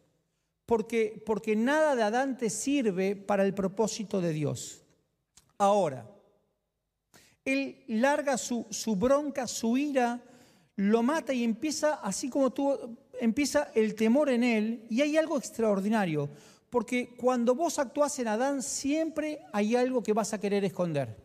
porque, 0.70 1.20
porque 1.26 1.56
nada 1.56 1.96
de 1.96 2.04
Adán 2.04 2.38
te 2.38 2.48
sirve 2.48 3.16
para 3.16 3.44
el 3.44 3.52
propósito 3.54 4.20
de 4.20 4.32
Dios. 4.32 4.84
Ahora, 5.58 6.08
él 7.44 7.82
larga 7.88 8.38
su, 8.38 8.68
su 8.70 8.94
bronca, 8.94 9.48
su 9.48 9.76
ira, 9.76 10.22
lo 10.76 11.02
mata 11.02 11.32
y 11.32 11.42
empieza, 11.42 11.94
así 11.94 12.30
como 12.30 12.52
tú, 12.52 12.96
empieza 13.18 13.72
el 13.74 13.96
temor 13.96 14.30
en 14.30 14.44
él, 14.44 14.86
y 14.88 15.00
hay 15.00 15.16
algo 15.16 15.38
extraordinario, 15.38 16.30
porque 16.70 17.16
cuando 17.16 17.56
vos 17.56 17.80
actuás 17.80 18.16
en 18.20 18.28
Adán, 18.28 18.62
siempre 18.62 19.40
hay 19.52 19.74
algo 19.74 20.04
que 20.04 20.12
vas 20.12 20.32
a 20.34 20.38
querer 20.38 20.64
esconder. 20.64 21.16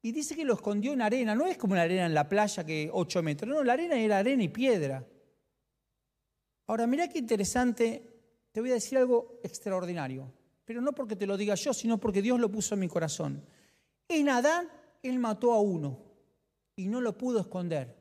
Y 0.00 0.12
dice 0.12 0.34
que 0.34 0.46
lo 0.46 0.54
escondió 0.54 0.94
en 0.94 1.02
arena. 1.02 1.34
No 1.34 1.44
es 1.44 1.58
como 1.58 1.74
una 1.74 1.82
arena 1.82 2.06
en 2.06 2.14
la 2.14 2.30
playa 2.30 2.64
que 2.64 2.88
8 2.90 3.22
metros. 3.22 3.54
No, 3.54 3.62
la 3.62 3.74
arena 3.74 3.98
era 3.98 4.16
arena 4.16 4.42
y 4.42 4.48
piedra. 4.48 5.04
Ahora, 6.68 6.86
mira 6.86 7.08
qué 7.08 7.18
interesante. 7.18 8.02
Te 8.52 8.60
voy 8.60 8.70
a 8.70 8.74
decir 8.74 8.98
algo 8.98 9.40
extraordinario. 9.42 10.32
Pero 10.64 10.80
no 10.80 10.92
porque 10.92 11.16
te 11.16 11.26
lo 11.26 11.36
diga 11.36 11.54
yo, 11.54 11.72
sino 11.72 11.98
porque 11.98 12.22
Dios 12.22 12.38
lo 12.38 12.50
puso 12.50 12.74
en 12.74 12.80
mi 12.80 12.88
corazón. 12.88 13.42
En 14.06 14.28
Adán, 14.28 14.68
Él 15.02 15.18
mató 15.18 15.52
a 15.52 15.60
uno 15.60 15.98
y 16.76 16.86
no 16.86 17.00
lo 17.00 17.16
pudo 17.16 17.40
esconder. 17.40 17.96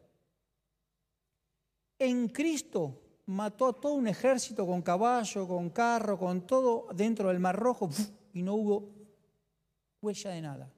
En 1.97 2.27
Cristo 2.27 3.01
mató 3.25 3.67
a 3.67 3.73
todo 3.73 3.93
un 3.93 4.07
ejército 4.07 4.65
con 4.65 4.81
caballo, 4.81 5.47
con 5.47 5.69
carro, 5.69 6.19
con 6.19 6.45
todo 6.45 6.87
dentro 6.93 7.29
del 7.29 7.39
Mar 7.39 7.57
Rojo 7.57 7.89
y 8.33 8.41
no 8.41 8.55
hubo 8.55 8.89
huella 10.01 10.31
de 10.31 10.41
nada. 10.41 10.76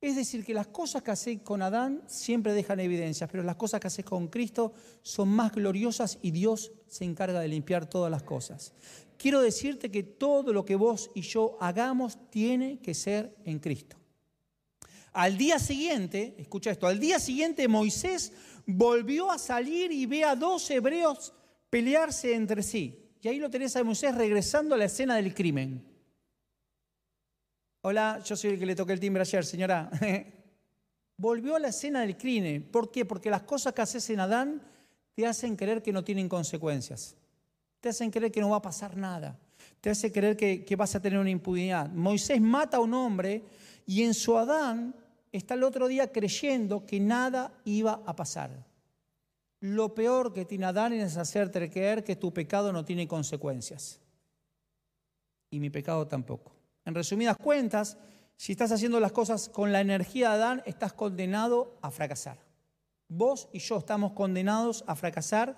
Es 0.00 0.14
decir, 0.14 0.44
que 0.44 0.54
las 0.54 0.68
cosas 0.68 1.02
que 1.02 1.10
haces 1.10 1.40
con 1.42 1.60
Adán 1.60 2.02
siempre 2.06 2.52
dejan 2.52 2.78
evidencias, 2.78 3.28
pero 3.30 3.42
las 3.42 3.56
cosas 3.56 3.80
que 3.80 3.88
haces 3.88 4.04
con 4.04 4.28
Cristo 4.28 4.72
son 5.02 5.28
más 5.28 5.52
gloriosas 5.52 6.18
y 6.22 6.30
Dios 6.30 6.70
se 6.86 7.04
encarga 7.04 7.40
de 7.40 7.48
limpiar 7.48 7.90
todas 7.90 8.10
las 8.10 8.22
cosas. 8.22 8.72
Quiero 9.16 9.40
decirte 9.40 9.90
que 9.90 10.04
todo 10.04 10.52
lo 10.52 10.64
que 10.64 10.76
vos 10.76 11.10
y 11.14 11.22
yo 11.22 11.56
hagamos 11.60 12.30
tiene 12.30 12.78
que 12.78 12.94
ser 12.94 13.36
en 13.44 13.58
Cristo. 13.58 13.96
Al 15.12 15.36
día 15.36 15.58
siguiente, 15.58 16.36
escucha 16.38 16.70
esto, 16.70 16.86
al 16.86 17.00
día 17.00 17.18
siguiente 17.18 17.66
Moisés 17.66 18.32
volvió 18.66 19.32
a 19.32 19.38
salir 19.38 19.90
y 19.90 20.06
ve 20.06 20.22
a 20.22 20.36
dos 20.36 20.70
hebreos 20.70 21.32
pelearse 21.70 22.34
entre 22.34 22.62
sí. 22.62 23.04
Y 23.20 23.26
ahí 23.26 23.40
lo 23.40 23.50
tenés 23.50 23.74
a 23.74 23.82
Moisés 23.82 24.14
regresando 24.14 24.76
a 24.76 24.78
la 24.78 24.84
escena 24.84 25.16
del 25.16 25.34
crimen. 25.34 25.87
Hola, 27.90 28.20
yo 28.22 28.36
soy 28.36 28.50
el 28.50 28.58
que 28.58 28.66
le 28.66 28.74
toqué 28.76 28.92
el 28.92 29.00
timbre 29.00 29.22
ayer, 29.22 29.46
señora. 29.46 29.90
Volvió 31.16 31.56
a 31.56 31.58
la 31.58 31.68
escena 31.68 32.02
del 32.02 32.18
crimen. 32.18 32.64
¿Por 32.64 32.90
qué? 32.90 33.06
Porque 33.06 33.30
las 33.30 33.44
cosas 33.44 33.72
que 33.72 33.80
haces 33.80 34.10
en 34.10 34.20
Adán 34.20 34.60
te 35.14 35.26
hacen 35.26 35.56
creer 35.56 35.82
que 35.82 35.90
no 35.90 36.04
tienen 36.04 36.28
consecuencias. 36.28 37.16
Te 37.80 37.88
hacen 37.88 38.10
creer 38.10 38.30
que 38.30 38.42
no 38.42 38.50
va 38.50 38.58
a 38.58 38.60
pasar 38.60 38.94
nada. 38.94 39.38
Te 39.80 39.88
hace 39.88 40.12
creer 40.12 40.36
que, 40.36 40.66
que 40.66 40.76
vas 40.76 40.94
a 40.96 41.00
tener 41.00 41.18
una 41.18 41.30
impunidad. 41.30 41.88
Moisés 41.88 42.42
mata 42.42 42.76
a 42.76 42.80
un 42.80 42.92
hombre 42.92 43.42
y 43.86 44.02
en 44.02 44.12
su 44.12 44.36
Adán 44.36 44.94
está 45.32 45.54
el 45.54 45.62
otro 45.62 45.88
día 45.88 46.12
creyendo 46.12 46.84
que 46.84 47.00
nada 47.00 47.54
iba 47.64 48.02
a 48.04 48.14
pasar. 48.14 48.50
Lo 49.60 49.94
peor 49.94 50.34
que 50.34 50.44
tiene 50.44 50.66
Adán 50.66 50.92
es 50.92 51.16
hacerte 51.16 51.70
creer 51.70 52.04
que 52.04 52.16
tu 52.16 52.34
pecado 52.34 52.70
no 52.70 52.84
tiene 52.84 53.08
consecuencias. 53.08 53.98
Y 55.50 55.58
mi 55.58 55.70
pecado 55.70 56.06
tampoco. 56.06 56.57
En 56.88 56.94
resumidas 56.94 57.36
cuentas, 57.36 57.98
si 58.34 58.52
estás 58.52 58.72
haciendo 58.72 58.98
las 58.98 59.12
cosas 59.12 59.50
con 59.50 59.72
la 59.72 59.82
energía 59.82 60.30
de 60.30 60.34
Adán, 60.36 60.62
estás 60.64 60.94
condenado 60.94 61.76
a 61.82 61.90
fracasar. 61.90 62.38
Vos 63.08 63.50
y 63.52 63.58
yo 63.58 63.76
estamos 63.76 64.12
condenados 64.12 64.84
a 64.86 64.96
fracasar 64.96 65.54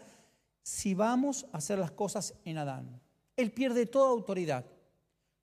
si 0.61 0.93
vamos 0.93 1.47
a 1.53 1.59
hacer 1.59 1.79
las 1.79 1.93
cosas 1.93 2.35
en 2.45 2.59
Adán. 2.59 3.01
Él 3.37 3.53
pierde 3.53 3.87
toda 3.87 4.11
autoridad. 4.11 4.67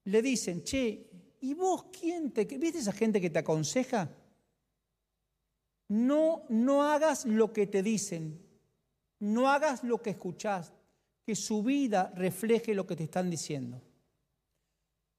Le 0.03 0.21
dicen, 0.21 0.61
che, 0.65 1.09
¿y 1.39 1.53
vos 1.53 1.85
quién 1.85 2.31
te... 2.31 2.43
¿Viste 2.43 2.79
esa 2.79 2.91
gente 2.91 3.21
que 3.21 3.29
te 3.29 3.39
aconseja? 3.39 4.09
No, 5.87 6.43
no 6.49 6.83
hagas 6.83 7.23
lo 7.23 7.53
que 7.53 7.65
te 7.65 7.81
dicen, 7.81 8.45
no 9.19 9.49
hagas 9.49 9.85
lo 9.85 10.01
que 10.01 10.09
escuchás, 10.09 10.73
que 11.25 11.33
su 11.33 11.63
vida 11.63 12.11
refleje 12.13 12.73
lo 12.73 12.85
que 12.85 12.97
te 12.97 13.05
están 13.05 13.29
diciendo 13.29 13.86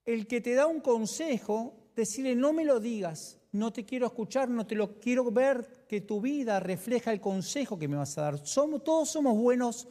el 0.09 0.27
que 0.27 0.41
te 0.41 0.55
da 0.55 0.67
un 0.67 0.81
consejo, 0.81 1.75
decirle, 1.95 2.35
no 2.35 2.55
me 2.55 2.65
lo 2.65 2.81
digas, 2.81 3.38
no 3.53 3.75
te 3.75 3.85
quiero 3.85 4.07
escuchar, 4.07 4.49
no 4.49 4.67
te 4.67 4.75
lo 4.75 4.99
quiero 4.99 5.31
ver, 5.31 5.85
que 5.87 6.00
tu 6.00 6.23
vida 6.23 6.61
refleja 6.61 7.12
el 7.12 7.21
consejo 7.21 7.79
que 7.79 7.88
me 7.88 7.99
vas 7.99 8.17
a 8.17 8.23
dar. 8.23 8.47
Somos, 8.47 8.83
todos 8.83 9.11
somos 9.11 9.37
buenos 9.37 9.87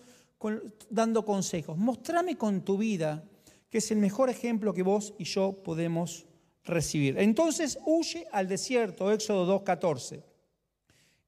dando 0.90 1.24
consejos. 1.24 1.78
Mostrame 1.78 2.36
con 2.36 2.62
tu 2.62 2.80
vida, 2.80 3.24
que 3.70 3.78
es 3.78 3.92
el 3.92 4.00
mejor 4.00 4.32
ejemplo 4.32 4.74
que 4.74 4.82
vos 4.82 5.14
y 5.20 5.26
yo 5.26 5.62
podemos 5.64 6.26
recibir. 6.64 7.20
Entonces 7.20 7.78
huye 7.86 8.26
al 8.32 8.48
desierto, 8.48 9.12
Éxodo 9.12 9.64
2.14. 9.64 10.24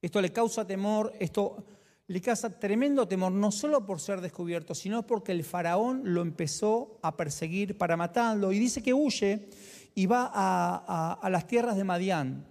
Esto 0.01 0.19
le 0.19 0.31
causa 0.31 0.65
temor, 0.65 1.13
esto 1.19 1.63
le 2.09 2.21
causa 2.21 2.49
tremendo 2.49 3.07
temor, 3.07 3.31
no 3.31 3.51
solo 3.51 3.85
por 3.85 3.99
ser 3.99 4.19
descubierto, 4.19 4.73
sino 4.73 5.05
porque 5.05 5.31
el 5.31 5.43
faraón 5.43 6.01
lo 6.05 6.23
empezó 6.23 6.97
a 7.03 7.15
perseguir 7.15 7.77
para 7.77 7.97
matarlo. 7.97 8.51
Y 8.51 8.57
dice 8.57 8.81
que 8.81 8.95
huye 8.95 9.47
y 9.93 10.07
va 10.07 10.31
a, 10.33 11.29
las 11.29 11.45
tierras 11.45 11.77
de 11.77 11.83
Madián. 11.83 12.47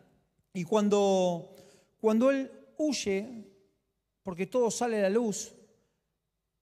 Y 0.54 0.62
cuando, 0.62 1.56
cuando 2.00 2.30
él 2.30 2.52
huye, 2.76 3.46
porque 4.22 4.46
todo 4.46 4.70
sale 4.70 5.00
a 5.00 5.02
la 5.02 5.10
luz, 5.10 5.52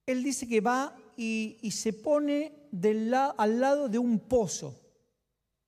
él 0.06 0.22
dice 0.22 0.48
que 0.48 0.62
va 0.62 0.96
y, 1.18 1.58
se 1.70 1.92
pone 1.92 2.68
del 2.70 3.12
al 3.12 3.60
lado 3.60 3.90
de 3.90 3.98
un 3.98 4.18
pozo 4.20 4.80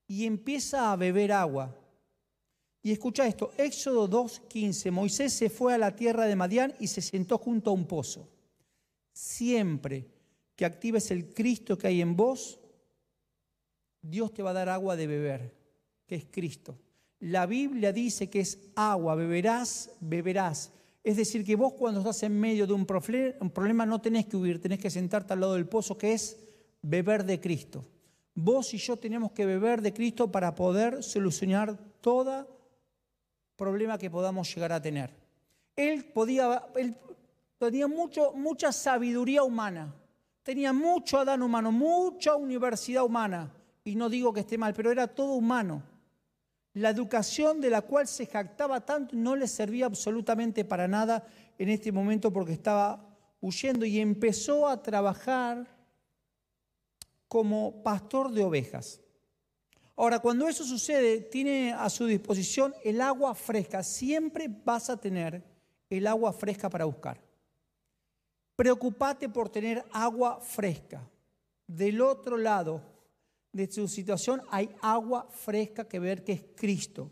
y 0.07 0.25
empieza 0.25 0.93
a 0.93 0.97
beber 0.97 1.33
agua. 1.33 1.77
Y 2.89 2.93
escucha 2.93 3.27
esto, 3.27 3.53
Éxodo 3.59 4.09
2.15, 4.09 4.91
Moisés 4.91 5.35
se 5.35 5.51
fue 5.51 5.75
a 5.75 5.79
la 5.79 5.95
tierra 5.95 6.25
de 6.25 6.35
Madián 6.35 6.73
y 6.81 6.87
se 6.87 7.03
sentó 7.03 7.37
junto 7.37 7.69
a 7.69 7.75
un 7.75 7.85
pozo. 7.85 8.27
Siempre 9.13 10.07
que 10.57 10.65
actives 10.65 11.11
el 11.11 11.35
Cristo 11.35 11.77
que 11.77 11.89
hay 11.89 12.01
en 12.01 12.17
vos, 12.17 12.59
Dios 14.01 14.33
te 14.33 14.43
va 14.43 14.53
a 14.53 14.55
dar 14.55 14.71
agua 14.71 14.97
de 14.97 15.07
beber, 15.07 15.55
que 16.07 16.15
es 16.15 16.25
Cristo. 16.31 16.79
La 17.21 17.45
Biblia 17.45 17.93
dice 17.93 18.31
que 18.31 18.41
es 18.41 18.59
agua, 18.75 19.15
beberás, 19.17 19.91
beberás. 20.01 20.73
Es 21.05 21.19
decir, 21.19 21.45
que 21.45 21.57
vos 21.57 21.75
cuando 21.75 22.01
estás 22.01 22.23
en 22.23 22.41
medio 22.41 22.67
de 22.67 22.73
un 22.73 22.87
problema 22.87 23.85
no 23.85 24.01
tenés 24.01 24.25
que 24.25 24.39
huir, 24.39 24.63
tenés 24.63 24.79
que 24.79 24.89
sentarte 24.89 25.35
al 25.35 25.41
lado 25.41 25.57
del 25.57 25.69
pozo, 25.69 25.99
que 25.99 26.15
es 26.15 26.39
beber 26.81 27.25
de 27.25 27.39
Cristo. 27.39 27.85
Vos 28.35 28.73
y 28.73 28.79
yo 28.79 28.97
tenemos 28.97 29.33
que 29.33 29.45
beber 29.45 29.83
de 29.83 29.93
Cristo 29.93 30.33
para 30.33 30.55
poder 30.55 31.03
solucionar 31.03 31.79
toda 32.01 32.49
problema 33.59 33.99
que 33.99 34.09
podamos 34.09 34.55
llegar 34.55 34.73
a 34.73 34.81
tener. 34.81 35.11
Él 35.77 36.05
podía, 36.05 36.65
él 36.77 36.95
tenía 37.59 37.89
mucho, 37.89 38.33
mucha 38.33 38.73
sabiduría 38.73 39.43
humana, 39.43 39.93
tenía 40.43 40.73
mucho 40.73 41.19
Adán 41.19 41.43
humano, 41.43 41.71
mucha 41.73 42.37
universidad 42.37 43.05
humana, 43.05 43.53
y 43.85 43.97
no 43.97 44.09
digo 44.09 44.33
que 44.33 44.41
esté 44.41 44.57
mal, 44.57 44.73
pero 44.73 44.91
era 44.91 45.09
todo 45.09 45.33
humano. 45.33 45.83
La 46.75 46.91
educación 46.91 47.61
de 47.61 47.71
la 47.71 47.83
cual 47.83 48.07
se 48.07 48.27
jactaba 48.27 48.81
tanto 48.81 49.17
no 49.17 49.35
le 49.35 49.49
servía 49.49 49.87
absolutamente 49.87 50.65
para 50.65 50.87
nada 50.87 51.27
en 51.59 51.69
este 51.69 51.91
momento 51.91 52.33
porque 52.33 52.53
estaba 52.53 53.05
huyendo 53.41 53.85
y 53.85 53.99
empezó 53.99 54.69
a 54.69 54.81
trabajar 54.81 55.67
como 57.27 57.83
pastor 57.83 58.31
de 58.31 58.45
ovejas. 58.45 59.01
Ahora, 59.99 60.21
cuando 60.21 60.47
eso 60.47 60.63
sucede, 60.63 61.23
tiene 61.23 61.73
a 61.73 61.91
su 61.91 62.07
disposición 62.07 62.73
el 62.85 63.01
agua 63.01 63.35
fresca. 63.35 63.83
Siempre 63.83 64.49
vas 64.65 64.91
a 64.91 64.97
tener 64.97 65.43
el 65.91 66.07
agua 66.07 66.33
fresca 66.33 66.71
para 66.71 66.85
buscar. 66.85 67.21
Preocupate 68.55 69.29
por 69.29 69.49
tener 69.49 69.85
agua 69.91 70.41
fresca. 70.41 71.03
Del 71.67 72.01
otro 72.01 72.37
lado 72.37 72.81
de 73.53 73.69
su 73.73 73.89
situación 73.89 74.41
hay 74.53 74.71
agua 74.81 75.27
fresca 75.33 75.89
que 75.89 75.99
beber 75.99 76.23
que 76.23 76.33
es 76.35 76.45
Cristo. 76.55 77.11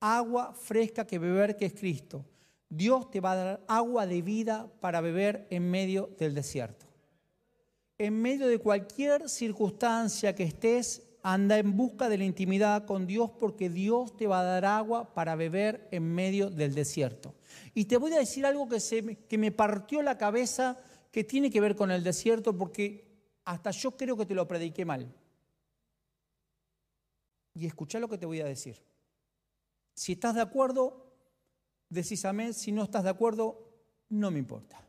Agua 0.00 0.52
fresca 0.54 1.06
que 1.06 1.20
beber 1.20 1.56
que 1.56 1.66
es 1.66 1.74
Cristo. 1.74 2.24
Dios 2.68 3.12
te 3.12 3.20
va 3.20 3.30
a 3.30 3.36
dar 3.36 3.64
agua 3.68 4.08
de 4.08 4.22
vida 4.22 4.68
para 4.80 5.00
beber 5.00 5.46
en 5.50 5.70
medio 5.70 6.10
del 6.18 6.34
desierto. 6.34 6.84
En 7.96 8.20
medio 8.20 8.48
de 8.48 8.58
cualquier 8.58 9.28
circunstancia 9.28 10.34
que 10.34 10.42
estés, 10.42 11.03
Anda 11.26 11.56
en 11.56 11.74
busca 11.74 12.10
de 12.10 12.18
la 12.18 12.24
intimidad 12.24 12.84
con 12.84 13.06
Dios 13.06 13.30
porque 13.40 13.70
Dios 13.70 14.14
te 14.14 14.26
va 14.26 14.40
a 14.40 14.44
dar 14.44 14.66
agua 14.66 15.14
para 15.14 15.34
beber 15.36 15.88
en 15.90 16.14
medio 16.14 16.50
del 16.50 16.74
desierto. 16.74 17.34
Y 17.72 17.86
te 17.86 17.96
voy 17.96 18.12
a 18.12 18.18
decir 18.18 18.44
algo 18.44 18.68
que, 18.68 18.78
se, 18.78 19.16
que 19.26 19.38
me 19.38 19.50
partió 19.50 20.02
la 20.02 20.18
cabeza 20.18 20.78
que 21.10 21.24
tiene 21.24 21.50
que 21.50 21.62
ver 21.62 21.76
con 21.76 21.90
el 21.90 22.04
desierto 22.04 22.54
porque 22.58 23.08
hasta 23.46 23.70
yo 23.70 23.92
creo 23.92 24.18
que 24.18 24.26
te 24.26 24.34
lo 24.34 24.46
prediqué 24.46 24.84
mal. 24.84 25.10
Y 27.54 27.64
escucha 27.64 27.98
lo 27.98 28.08
que 28.08 28.18
te 28.18 28.26
voy 28.26 28.42
a 28.42 28.44
decir. 28.44 28.76
Si 29.94 30.12
estás 30.12 30.34
de 30.34 30.42
acuerdo, 30.42 31.10
decís 31.88 32.22
amén. 32.26 32.52
Si 32.52 32.70
no 32.70 32.82
estás 32.82 33.02
de 33.02 33.08
acuerdo, 33.08 33.66
no 34.10 34.30
me 34.30 34.40
importa. 34.40 34.86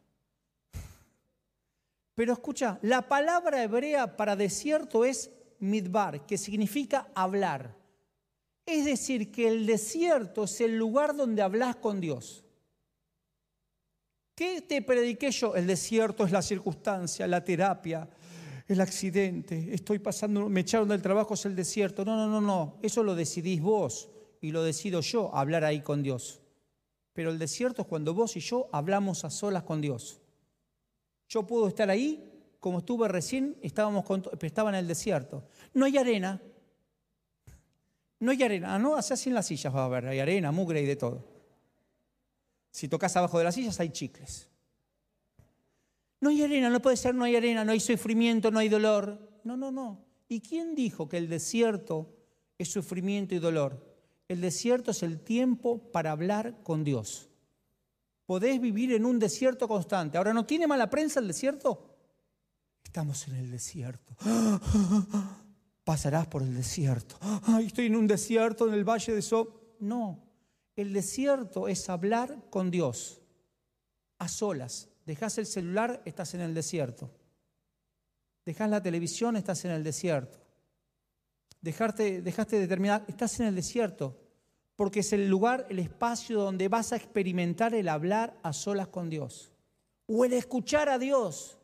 Pero 2.13 2.33
escucha, 2.33 2.77
la 2.81 3.07
palabra 3.07 3.63
hebrea 3.63 4.17
para 4.17 4.35
desierto 4.35 5.05
es 5.05 5.31
midbar, 5.65 6.25
que 6.25 6.37
significa 6.37 7.11
hablar. 7.13 7.75
Es 8.65 8.85
decir, 8.85 9.31
que 9.31 9.47
el 9.47 9.65
desierto 9.65 10.45
es 10.45 10.61
el 10.61 10.77
lugar 10.77 11.15
donde 11.15 11.41
hablas 11.41 11.75
con 11.75 12.01
Dios. 12.01 12.43
¿Qué 14.33 14.61
te 14.61 14.81
prediqué 14.81 15.31
yo? 15.31 15.55
El 15.55 15.67
desierto 15.67 16.25
es 16.25 16.31
la 16.31 16.41
circunstancia, 16.41 17.27
la 17.27 17.43
terapia, 17.43 18.09
el 18.67 18.81
accidente. 18.81 19.73
Estoy 19.73 19.99
pasando, 19.99 20.49
me 20.49 20.61
echaron 20.61 20.89
del 20.89 21.01
trabajo, 21.01 21.35
es 21.35 21.45
el 21.45 21.55
desierto. 21.55 22.03
No, 22.03 22.17
no, 22.17 22.27
no, 22.27 22.41
no. 22.41 22.77
Eso 22.81 23.03
lo 23.03 23.15
decidís 23.15 23.61
vos. 23.61 24.09
y 24.41 24.51
lo 24.51 24.61
decido 24.63 25.01
yo, 25.01 25.33
hablar 25.33 25.63
ahí 25.63 25.81
con 25.81 26.03
Dios. 26.03 26.39
Pero 27.13 27.31
el 27.31 27.39
desierto 27.39 27.81
es 27.81 27.87
cuando 27.87 28.13
vos 28.13 28.35
y 28.35 28.41
yo 28.41 28.67
hablamos 28.71 29.23
a 29.25 29.29
solas 29.29 29.63
con 29.63 29.81
Dios. 29.81 30.19
Yo 31.29 31.47
puedo 31.47 31.67
estar 31.67 31.89
ahí 31.89 32.34
como 32.65 32.79
estuve 32.79 33.07
recién, 33.07 33.55
estábamos 33.61 34.03
estaba 34.41 34.69
en 34.69 34.75
el 34.77 34.87
desierto. 34.87 35.43
No 35.75 35.85
hay 35.85 35.99
arena. 35.99 36.41
No 38.19 38.31
hay 38.31 38.41
arena. 38.41 38.73
Ah, 38.73 38.79
no, 38.79 38.95
así 38.95 39.29
en 39.29 39.35
las 39.35 39.45
sillas 39.45 39.71
va 39.71 39.83
a 39.83 39.85
haber. 39.85 40.07
Hay 40.07 40.19
arena, 40.19 40.51
mugre 40.51 40.81
y 40.81 40.85
de 40.87 40.95
todo. 40.95 41.23
Si 42.71 42.87
tocas 42.87 43.15
abajo 43.17 43.37
de 43.37 43.43
las 43.43 43.53
sillas 43.53 43.79
hay 43.79 43.89
chicles. 43.89 44.49
No 46.19 46.31
hay 46.31 46.41
arena, 46.41 46.71
no 46.71 46.81
puede 46.81 46.97
ser, 46.97 47.13
no 47.13 47.25
hay 47.25 47.35
arena, 47.35 47.63
no 47.63 47.71
hay 47.71 47.79
sufrimiento, 47.79 48.49
no 48.49 48.57
hay 48.57 48.67
dolor. 48.67 49.19
No, 49.43 49.55
no, 49.55 49.69
no. 49.69 50.03
¿Y 50.27 50.41
quién 50.41 50.73
dijo 50.73 51.07
que 51.07 51.17
el 51.17 51.29
desierto 51.29 52.15
es 52.57 52.71
sufrimiento 52.71 53.35
y 53.35 53.37
dolor? 53.37 53.79
El 54.27 54.41
desierto 54.41 54.89
es 54.89 55.03
el 55.03 55.19
tiempo 55.19 55.91
para 55.91 56.09
hablar 56.09 56.63
con 56.63 56.83
Dios. 56.83 57.29
Podés 58.25 58.59
vivir 58.59 58.91
en 58.91 59.05
un 59.05 59.19
desierto 59.19 59.67
constante. 59.67 60.17
Ahora, 60.17 60.33
¿no 60.33 60.47
tiene 60.47 60.65
mala 60.65 60.89
prensa 60.89 61.19
el 61.19 61.27
desierto? 61.27 61.91
Estamos 62.95 63.27
en 63.27 63.35
el 63.35 63.51
desierto. 63.51 64.15
Pasarás 65.83 66.27
por 66.27 66.43
el 66.43 66.55
desierto. 66.55 67.19
Estoy 67.61 67.87
en 67.87 67.97
un 67.97 68.07
desierto, 68.07 68.69
en 68.69 68.73
el 68.73 68.87
valle 68.87 69.13
de 69.13 69.21
So. 69.21 69.75
No, 69.81 70.23
el 70.77 70.93
desierto 70.93 71.67
es 71.67 71.89
hablar 71.89 72.49
con 72.49 72.71
Dios 72.71 73.21
a 74.17 74.29
solas. 74.29 74.87
Dejas 75.05 75.37
el 75.39 75.45
celular, 75.45 76.03
estás 76.05 76.35
en 76.35 76.39
el 76.39 76.53
desierto. 76.53 77.11
Dejas 78.45 78.69
la 78.69 78.81
televisión, 78.81 79.35
estás 79.35 79.65
en 79.65 79.71
el 79.71 79.83
desierto. 79.83 80.39
Dejarte, 81.59 82.21
dejaste 82.21 82.61
de 82.61 82.67
terminar, 82.69 83.03
estás 83.09 83.37
en 83.41 83.47
el 83.47 83.55
desierto. 83.55 84.17
Porque 84.77 85.01
es 85.01 85.11
el 85.11 85.27
lugar, 85.27 85.67
el 85.69 85.79
espacio 85.79 86.39
donde 86.39 86.69
vas 86.69 86.93
a 86.93 86.95
experimentar 86.95 87.75
el 87.75 87.89
hablar 87.89 88.39
a 88.41 88.53
solas 88.53 88.87
con 88.87 89.09
Dios. 89.09 89.51
O 90.07 90.23
el 90.23 90.31
escuchar 90.31 90.87
a 90.87 90.97
Dios. 90.97 91.57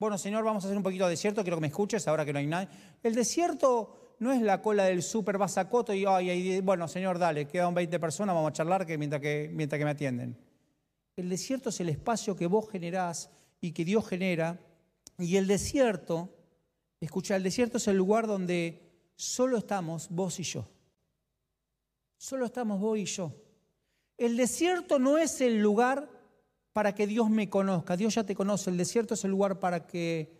Bueno, 0.00 0.16
Señor, 0.16 0.42
vamos 0.44 0.64
a 0.64 0.66
hacer 0.66 0.78
un 0.78 0.82
poquito 0.82 1.04
de 1.04 1.10
desierto, 1.10 1.42
quiero 1.42 1.58
que 1.58 1.60
me 1.60 1.66
escuches 1.66 2.08
ahora 2.08 2.24
que 2.24 2.32
no 2.32 2.38
hay 2.38 2.46
nadie. 2.46 2.68
El 3.02 3.14
desierto 3.14 4.14
no 4.18 4.32
es 4.32 4.40
la 4.40 4.62
cola 4.62 4.84
del 4.84 5.02
súper, 5.02 5.36
vas 5.36 5.58
a 5.58 5.68
coto 5.68 5.92
y, 5.92 6.06
ay, 6.06 6.62
bueno, 6.62 6.88
Señor, 6.88 7.18
dale, 7.18 7.46
quedan 7.46 7.74
20 7.74 8.00
personas, 8.00 8.34
vamos 8.34 8.48
a 8.48 8.52
charlar 8.54 8.86
que 8.86 8.96
mientras, 8.96 9.20
que 9.20 9.50
mientras 9.52 9.78
que 9.78 9.84
me 9.84 9.90
atienden. 9.90 10.38
El 11.16 11.28
desierto 11.28 11.68
es 11.68 11.80
el 11.80 11.90
espacio 11.90 12.34
que 12.34 12.46
vos 12.46 12.70
generás 12.70 13.28
y 13.60 13.72
que 13.72 13.84
Dios 13.84 14.08
genera. 14.08 14.58
Y 15.18 15.36
el 15.36 15.46
desierto, 15.46 16.34
escucha, 16.98 17.36
el 17.36 17.42
desierto 17.42 17.76
es 17.76 17.86
el 17.86 17.98
lugar 17.98 18.26
donde 18.26 18.80
solo 19.16 19.58
estamos 19.58 20.08
vos 20.08 20.40
y 20.40 20.44
yo. 20.44 20.66
Solo 22.16 22.46
estamos 22.46 22.80
vos 22.80 22.98
y 22.98 23.04
yo. 23.04 23.34
El 24.16 24.38
desierto 24.38 24.98
no 24.98 25.18
es 25.18 25.42
el 25.42 25.60
lugar 25.60 26.08
para 26.72 26.94
que 26.94 27.06
Dios 27.06 27.30
me 27.30 27.48
conozca. 27.48 27.96
Dios 27.96 28.14
ya 28.14 28.24
te 28.24 28.34
conoce. 28.34 28.70
El 28.70 28.76
desierto 28.76 29.14
es 29.14 29.24
el 29.24 29.30
lugar 29.30 29.58
para 29.58 29.86
que 29.86 30.32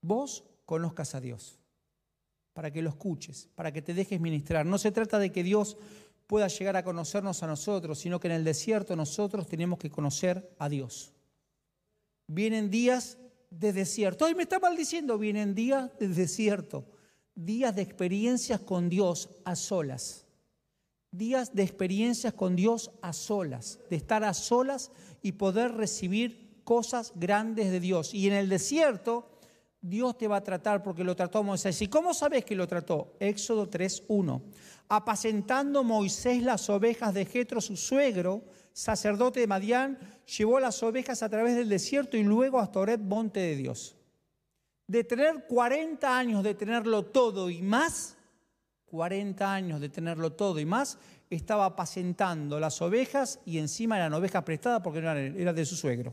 vos 0.00 0.44
conozcas 0.64 1.14
a 1.14 1.20
Dios, 1.20 1.58
para 2.52 2.70
que 2.70 2.82
lo 2.82 2.90
escuches, 2.90 3.48
para 3.54 3.72
que 3.72 3.82
te 3.82 3.94
dejes 3.94 4.20
ministrar. 4.20 4.64
No 4.64 4.78
se 4.78 4.92
trata 4.92 5.18
de 5.18 5.32
que 5.32 5.42
Dios 5.42 5.76
pueda 6.26 6.48
llegar 6.48 6.76
a 6.76 6.84
conocernos 6.84 7.42
a 7.42 7.46
nosotros, 7.46 7.98
sino 7.98 8.20
que 8.20 8.28
en 8.28 8.34
el 8.34 8.44
desierto 8.44 8.96
nosotros 8.96 9.46
tenemos 9.48 9.78
que 9.78 9.90
conocer 9.90 10.54
a 10.58 10.68
Dios. 10.68 11.12
Vienen 12.26 12.70
días 12.70 13.18
de 13.50 13.72
desierto. 13.72 14.24
Ay, 14.24 14.34
me 14.34 14.44
está 14.44 14.60
maldiciendo. 14.60 15.18
Vienen 15.18 15.54
días 15.54 15.90
de 15.98 16.08
desierto, 16.08 16.86
días 17.34 17.74
de 17.74 17.82
experiencias 17.82 18.60
con 18.60 18.88
Dios 18.88 19.28
a 19.44 19.56
solas 19.56 20.26
días 21.12 21.54
de 21.54 21.62
experiencias 21.62 22.34
con 22.34 22.56
Dios 22.56 22.90
a 23.02 23.12
solas, 23.12 23.80
de 23.90 23.96
estar 23.96 24.24
a 24.24 24.34
solas 24.34 24.92
y 25.22 25.32
poder 25.32 25.72
recibir 25.72 26.62
cosas 26.64 27.12
grandes 27.16 27.70
de 27.70 27.80
Dios. 27.80 28.14
Y 28.14 28.28
en 28.28 28.34
el 28.34 28.48
desierto, 28.48 29.28
Dios 29.80 30.16
te 30.18 30.28
va 30.28 30.36
a 30.36 30.44
tratar 30.44 30.82
porque 30.82 31.04
lo 31.04 31.16
trató 31.16 31.42
Moisés. 31.42 31.80
¿Y 31.82 31.88
cómo 31.88 32.12
sabes 32.12 32.44
que 32.44 32.54
lo 32.54 32.68
trató? 32.68 33.16
Éxodo 33.18 33.68
3.1. 33.68 34.42
Apacentando 34.88 35.82
Moisés 35.82 36.42
las 36.42 36.68
ovejas 36.68 37.14
de 37.14 37.24
Jetro, 37.24 37.60
su 37.60 37.76
suegro, 37.76 38.44
sacerdote 38.72 39.40
de 39.40 39.46
Madián, 39.46 39.98
llevó 40.38 40.60
las 40.60 40.82
ovejas 40.82 41.22
a 41.22 41.28
través 41.28 41.56
del 41.56 41.68
desierto 41.68 42.16
y 42.16 42.22
luego 42.22 42.60
hasta 42.60 42.80
Oreb, 42.80 43.00
monte 43.00 43.40
de 43.40 43.56
Dios. 43.56 43.96
De 44.86 45.04
tener 45.04 45.46
40 45.46 46.18
años 46.18 46.42
de 46.42 46.54
tenerlo 46.54 47.06
todo 47.06 47.48
y 47.48 47.62
más, 47.62 48.16
40 48.90 49.52
años 49.52 49.80
de 49.80 49.88
tenerlo 49.88 50.32
todo 50.32 50.58
y 50.58 50.66
más, 50.66 50.98
estaba 51.30 51.64
apacentando 51.64 52.58
las 52.58 52.82
ovejas 52.82 53.38
y 53.44 53.58
encima 53.58 53.96
eran 53.96 54.12
ovejas 54.14 54.42
prestadas 54.42 54.82
porque 54.82 55.00
no 55.00 55.10
eran, 55.10 55.40
era 55.40 55.52
de 55.52 55.64
su 55.64 55.76
suegro. 55.76 56.12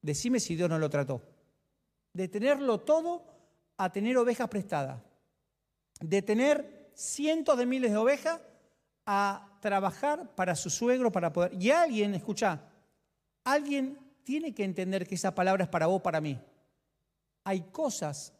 Decime 0.00 0.40
si 0.40 0.56
Dios 0.56 0.70
no 0.70 0.78
lo 0.78 0.88
trató. 0.88 1.20
De 2.14 2.28
tenerlo 2.28 2.78
todo 2.78 3.24
a 3.76 3.92
tener 3.92 4.16
ovejas 4.16 4.48
prestadas. 4.48 5.02
De 6.00 6.22
tener 6.22 6.90
cientos 6.94 7.58
de 7.58 7.66
miles 7.66 7.90
de 7.90 7.98
ovejas 7.98 8.40
a 9.04 9.58
trabajar 9.60 10.34
para 10.34 10.54
su 10.56 10.70
suegro, 10.70 11.12
para 11.12 11.32
poder... 11.32 11.52
Y 11.60 11.70
alguien, 11.70 12.14
escucha, 12.14 12.62
alguien 13.44 13.98
tiene 14.24 14.54
que 14.54 14.64
entender 14.64 15.06
que 15.06 15.16
esa 15.16 15.34
palabra 15.34 15.64
es 15.64 15.70
para 15.70 15.86
vos, 15.86 16.00
para 16.00 16.20
mí. 16.20 16.40
Hay 17.44 17.62
cosas 17.70 18.32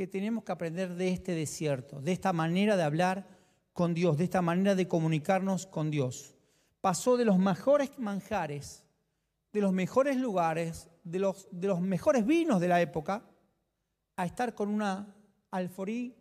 que 0.00 0.06
tenemos 0.06 0.44
que 0.44 0.52
aprender 0.52 0.94
de 0.94 1.08
este 1.08 1.34
desierto, 1.34 2.00
de 2.00 2.12
esta 2.12 2.32
manera 2.32 2.74
de 2.74 2.84
hablar 2.84 3.28
con 3.74 3.92
Dios, 3.92 4.16
de 4.16 4.24
esta 4.24 4.40
manera 4.40 4.74
de 4.74 4.88
comunicarnos 4.88 5.66
con 5.66 5.90
Dios. 5.90 6.34
Pasó 6.80 7.18
de 7.18 7.26
los 7.26 7.38
mejores 7.38 7.98
manjares, 7.98 8.82
de 9.52 9.60
los 9.60 9.74
mejores 9.74 10.16
lugares, 10.16 10.88
de 11.04 11.18
los, 11.18 11.48
de 11.50 11.68
los 11.68 11.82
mejores 11.82 12.24
vinos 12.24 12.62
de 12.62 12.68
la 12.68 12.80
época, 12.80 13.28
a 14.16 14.24
estar 14.24 14.54
con 14.54 14.70
una 14.70 15.14
alforí, 15.50 16.16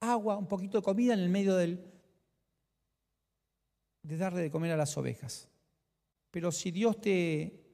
agua, 0.00 0.36
un 0.36 0.46
poquito 0.46 0.76
de 0.76 0.82
comida 0.82 1.14
en 1.14 1.20
el 1.20 1.30
medio 1.30 1.56
del, 1.56 1.82
de 4.02 4.16
darle 4.18 4.42
de 4.42 4.50
comer 4.50 4.72
a 4.72 4.76
las 4.76 4.94
ovejas. 4.98 5.48
Pero 6.30 6.52
si 6.52 6.70
Dios 6.70 7.00
te 7.00 7.64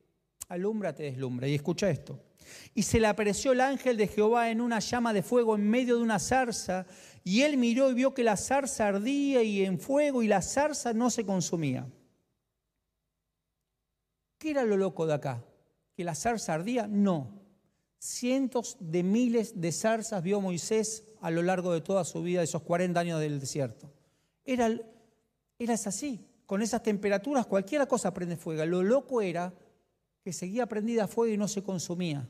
alumbra, 0.51 0.95
te 0.95 1.03
deslumbra. 1.03 1.49
Y 1.49 1.57
escucha 1.57 1.91
esto. 1.91 2.26
Y 2.75 2.83
se 2.83 3.01
le 3.01 3.07
apareció 3.07 3.53
el 3.53 3.61
ángel 3.61 3.97
de 3.97 4.09
Jehová 4.09 4.51
en 4.51 4.61
una 4.61 4.79
llama 4.79 5.13
de 5.13 5.23
fuego 5.23 5.57
en 5.57 5.69
medio 5.69 5.97
de 5.97 6.03
una 6.03 6.19
zarza, 6.19 6.87
y 7.25 7.43
él 7.43 7.57
miró 7.57 7.91
y 7.91 7.95
vio 7.95 8.15
que 8.15 8.23
la 8.23 8.37
zarza 8.37 8.87
ardía 8.87 9.43
y 9.43 9.65
en 9.65 9.81
fuego 9.81 10.23
y 10.23 10.29
la 10.29 10.43
zarza 10.43 10.93
no 10.93 11.11
se 11.11 11.27
consumía. 11.27 11.87
¿Qué 14.39 14.51
era 14.51 14.65
lo 14.65 14.77
loco 14.77 15.07
de 15.07 15.15
acá? 15.15 15.45
¿Que 15.95 16.05
la 16.05 16.15
zarza 16.15 16.55
ardía? 16.55 16.87
No. 16.87 17.43
Cientos 17.99 18.77
de 18.79 19.03
miles 19.03 19.61
de 19.61 19.73
zarzas 19.73 20.23
vio 20.23 20.41
Moisés 20.41 21.05
a 21.21 21.31
lo 21.31 21.43
largo 21.43 21.73
de 21.73 21.81
toda 21.81 22.05
su 22.05 22.23
vida, 22.23 22.43
esos 22.43 22.63
40 22.63 23.01
años 23.01 23.21
del 23.21 23.41
desierto. 23.41 23.91
Era, 24.45 24.71
era 25.59 25.75
así. 25.75 26.25
Con 26.47 26.63
esas 26.63 26.83
temperaturas 26.83 27.47
cualquier 27.47 27.89
cosa 27.89 28.15
prende 28.15 28.37
fuego. 28.37 28.65
Lo 28.67 28.83
loco 28.83 29.21
era 29.21 29.53
que 30.23 30.33
seguía 30.33 30.67
prendida 30.67 31.09
fuego 31.09 31.35
y 31.35 31.37
no 31.37 31.49
se 31.49 31.63
consumía. 31.63 32.29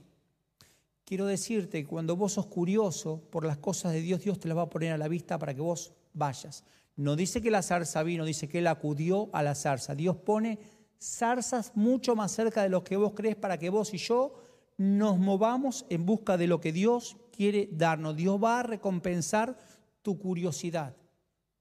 Quiero 1.07 1.27
decirte 1.27 1.83
que 1.83 1.87
cuando 1.87 2.17
vos 2.17 2.33
sos 2.33 2.47
curioso 2.47 3.23
por 3.31 3.47
las 3.47 3.59
cosas 3.59 3.93
de 3.93 4.01
Dios, 4.01 4.25
Dios 4.25 4.41
te 4.41 4.49
las 4.49 4.57
va 4.57 4.63
a 4.63 4.69
poner 4.69 4.93
a 4.93 4.99
la 4.99 5.07
vista 5.07 5.39
para 5.39 5.55
que 5.55 5.61
vos 5.61 5.93
vayas. 6.13 6.65
No 6.97 7.15
dice 7.15 7.41
que 7.41 7.49
la 7.49 7.63
zarza 7.63 8.03
vino, 8.03 8.25
dice 8.25 8.49
que 8.49 8.59
él 8.59 8.67
acudió 8.67 9.31
a 9.33 9.45
la 9.45 9.55
zarza. 9.55 9.95
Dios 9.95 10.17
pone 10.17 10.59
zarzas 11.01 11.71
mucho 11.77 12.17
más 12.17 12.33
cerca 12.33 12.65
de 12.65 12.71
lo 12.71 12.83
que 12.83 12.97
vos 12.97 13.13
crees 13.15 13.37
para 13.37 13.57
que 13.57 13.71
vos 13.71 13.95
y 13.95 13.99
yo 13.99 14.35
nos 14.79 15.17
movamos 15.17 15.87
en 15.91 16.05
busca 16.05 16.37
de 16.37 16.49
lo 16.49 16.61
que 16.61 16.73
Dios 16.73 17.17
quiere 17.31 17.69
darnos. 17.71 18.17
Dios 18.17 18.43
va 18.43 18.59
a 18.59 18.65
recompensar 18.65 19.57
tu 20.03 20.19
curiosidad, 20.19 20.97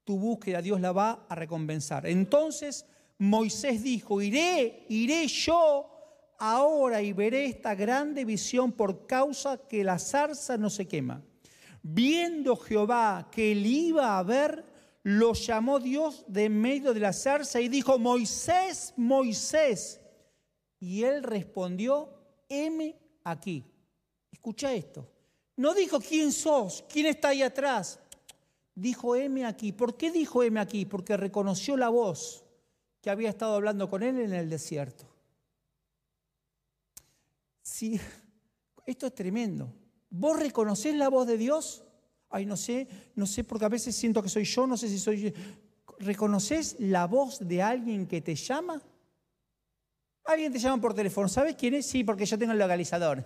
tu 0.06 0.18
búsqueda, 0.18 0.64
Dios 0.64 0.82
la 0.82 0.92
va 0.92 1.28
a 1.30 1.36
recompensar. 1.36 2.08
Entonces 2.08 2.88
Moisés 3.20 3.84
dijo, 3.84 4.24
iré, 4.24 4.88
iré 4.90 5.28
yo 5.28 5.95
ahora 6.40 7.02
y 7.02 7.14
veré 7.14 7.46
esta 7.46 7.76
grande 7.76 8.26
visión 8.26 8.72
por 8.72 9.08
causa 9.08 9.58
que 9.58 9.84
la 9.84 10.00
zarza 10.00 10.58
no 10.58 10.70
se 10.70 10.88
quema. 10.88 11.24
Viendo 11.82 12.56
Jehová 12.56 13.30
que 13.32 13.52
él 13.52 13.66
iba 13.66 14.18
a 14.18 14.24
ver, 14.24 14.66
lo 15.04 15.34
llamó 15.34 15.80
Dios 15.80 16.26
de 16.28 16.50
medio 16.50 16.94
de 16.94 17.00
la 17.00 17.14
zarza 17.14 17.62
y 17.62 17.70
dijo, 17.70 18.00
Moisés, 18.00 18.94
Moisés. 18.98 20.02
Y 20.80 21.04
él 21.04 21.22
respondió, 21.22 22.10
heme 22.50 22.98
aquí. 23.24 23.64
Escucha 24.32 24.74
esto. 24.74 25.08
No 25.58 25.74
dijo, 25.74 26.00
¿quién 26.00 26.32
sos? 26.32 26.84
¿Quién 26.92 27.06
está 27.06 27.30
ahí 27.30 27.44
atrás? 27.44 28.00
Dijo, 28.74 29.16
heme 29.16 29.46
aquí. 29.46 29.72
¿Por 29.72 29.96
qué 29.96 30.12
dijo, 30.12 30.44
heme 30.44 30.60
aquí? 30.60 30.86
Porque 30.86 31.16
reconoció 31.16 31.78
la 31.78 31.90
voz 31.90 32.44
que 33.02 33.10
había 33.10 33.30
estado 33.30 33.56
hablando 33.56 33.90
con 33.90 34.02
él 34.04 34.20
en 34.20 34.34
el 34.34 34.50
desierto. 34.50 35.15
Sí, 37.66 38.00
esto 38.86 39.08
es 39.08 39.16
tremendo. 39.16 39.74
¿Vos 40.12 40.40
reconocés 40.40 40.94
la 40.94 41.10
voz 41.10 41.26
de 41.26 41.36
Dios? 41.36 41.84
Ay, 42.30 42.46
no 42.46 42.56
sé, 42.56 42.88
no 43.16 43.26
sé, 43.26 43.44
porque 43.44 43.66
a 43.66 43.70
veces 43.70 43.96
siento 43.96 44.22
que 44.22 44.30
soy 44.30 44.44
yo, 44.44 44.68
no 44.68 44.78
sé 44.78 44.88
si 44.88 45.00
soy 45.00 45.20
yo. 45.20 45.30
¿Reconoces 45.98 46.76
la 46.80 47.08
voz 47.08 47.40
de 47.40 47.64
alguien 47.64 48.06
que 48.06 48.22
te 48.22 48.36
llama? 48.36 48.80
Alguien 50.26 50.54
te 50.54 50.60
llama 50.60 50.80
por 50.80 50.94
teléfono, 50.94 51.28
¿sabes 51.28 51.56
quién 51.56 51.74
es? 51.74 51.88
Sí, 51.88 52.04
porque 52.04 52.28
yo 52.28 52.38
tengo 52.38 52.52
el 52.52 52.60
localizador. 52.60 53.26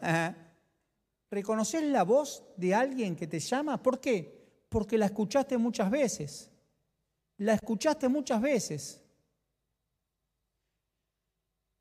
¿Reconoces 1.30 1.84
la 1.84 2.04
voz 2.04 2.46
de 2.56 2.74
alguien 2.74 3.18
que 3.18 3.28
te 3.28 3.42
llama? 3.42 3.84
¿Por 3.84 4.00
qué? 4.00 4.64
Porque 4.70 4.98
la 4.98 5.08
escuchaste 5.08 5.58
muchas 5.58 5.92
veces. 5.92 6.50
La 7.36 7.56
escuchaste 7.56 8.08
muchas 8.08 8.42
veces. 8.42 9.02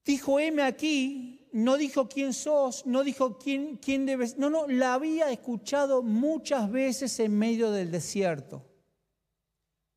Dijo 0.04 0.40
M 0.40 0.60
aquí, 0.60 1.37
no 1.52 1.76
dijo 1.76 2.08
quién 2.08 2.32
sos, 2.32 2.84
no 2.86 3.04
dijo 3.04 3.38
quién, 3.38 3.76
quién 3.76 4.06
debes. 4.06 4.38
No, 4.38 4.50
no, 4.50 4.66
la 4.66 4.94
había 4.94 5.30
escuchado 5.30 6.02
muchas 6.02 6.70
veces 6.70 7.18
en 7.20 7.36
medio 7.36 7.70
del 7.70 7.90
desierto. 7.90 8.64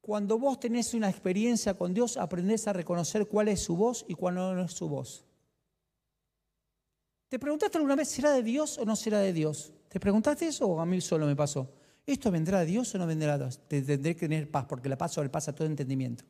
Cuando 0.01 0.39
vos 0.39 0.59
tenés 0.59 0.93
una 0.93 1.09
experiencia 1.09 1.75
con 1.75 1.93
Dios, 1.93 2.17
aprendés 2.17 2.67
a 2.67 2.73
reconocer 2.73 3.27
cuál 3.27 3.47
es 3.49 3.61
su 3.61 3.75
voz 3.75 4.03
y 4.07 4.15
cuál 4.15 4.35
no 4.35 4.63
es 4.63 4.71
su 4.71 4.89
voz. 4.89 5.25
¿Te 7.29 7.39
preguntaste 7.39 7.77
alguna 7.77 7.95
vez, 7.95 8.09
¿será 8.09 8.31
de 8.31 8.43
Dios 8.43 8.77
o 8.77 8.83
no 8.85 8.95
será 8.95 9.19
de 9.19 9.31
Dios? 9.31 9.71
¿Te 9.87 9.99
preguntaste 9.99 10.47
eso 10.47 10.67
o 10.67 10.81
a 10.81 10.85
mí 10.85 10.99
solo 10.99 11.25
me 11.27 11.35
pasó? 11.35 11.71
¿Esto 12.05 12.31
vendrá 12.31 12.59
de 12.59 12.65
Dios 12.65 12.93
o 12.95 12.97
no 12.97 13.07
vendrá 13.07 13.37
de 13.37 13.45
Dios? 13.45 13.59
Te 13.67 13.81
tendré 13.81 14.15
que 14.15 14.27
tener 14.27 14.49
paz, 14.49 14.65
porque 14.67 14.89
la 14.89 14.97
paz 14.97 15.13
sobrepasa 15.13 15.53
todo 15.53 15.67
entendimiento. 15.67 16.25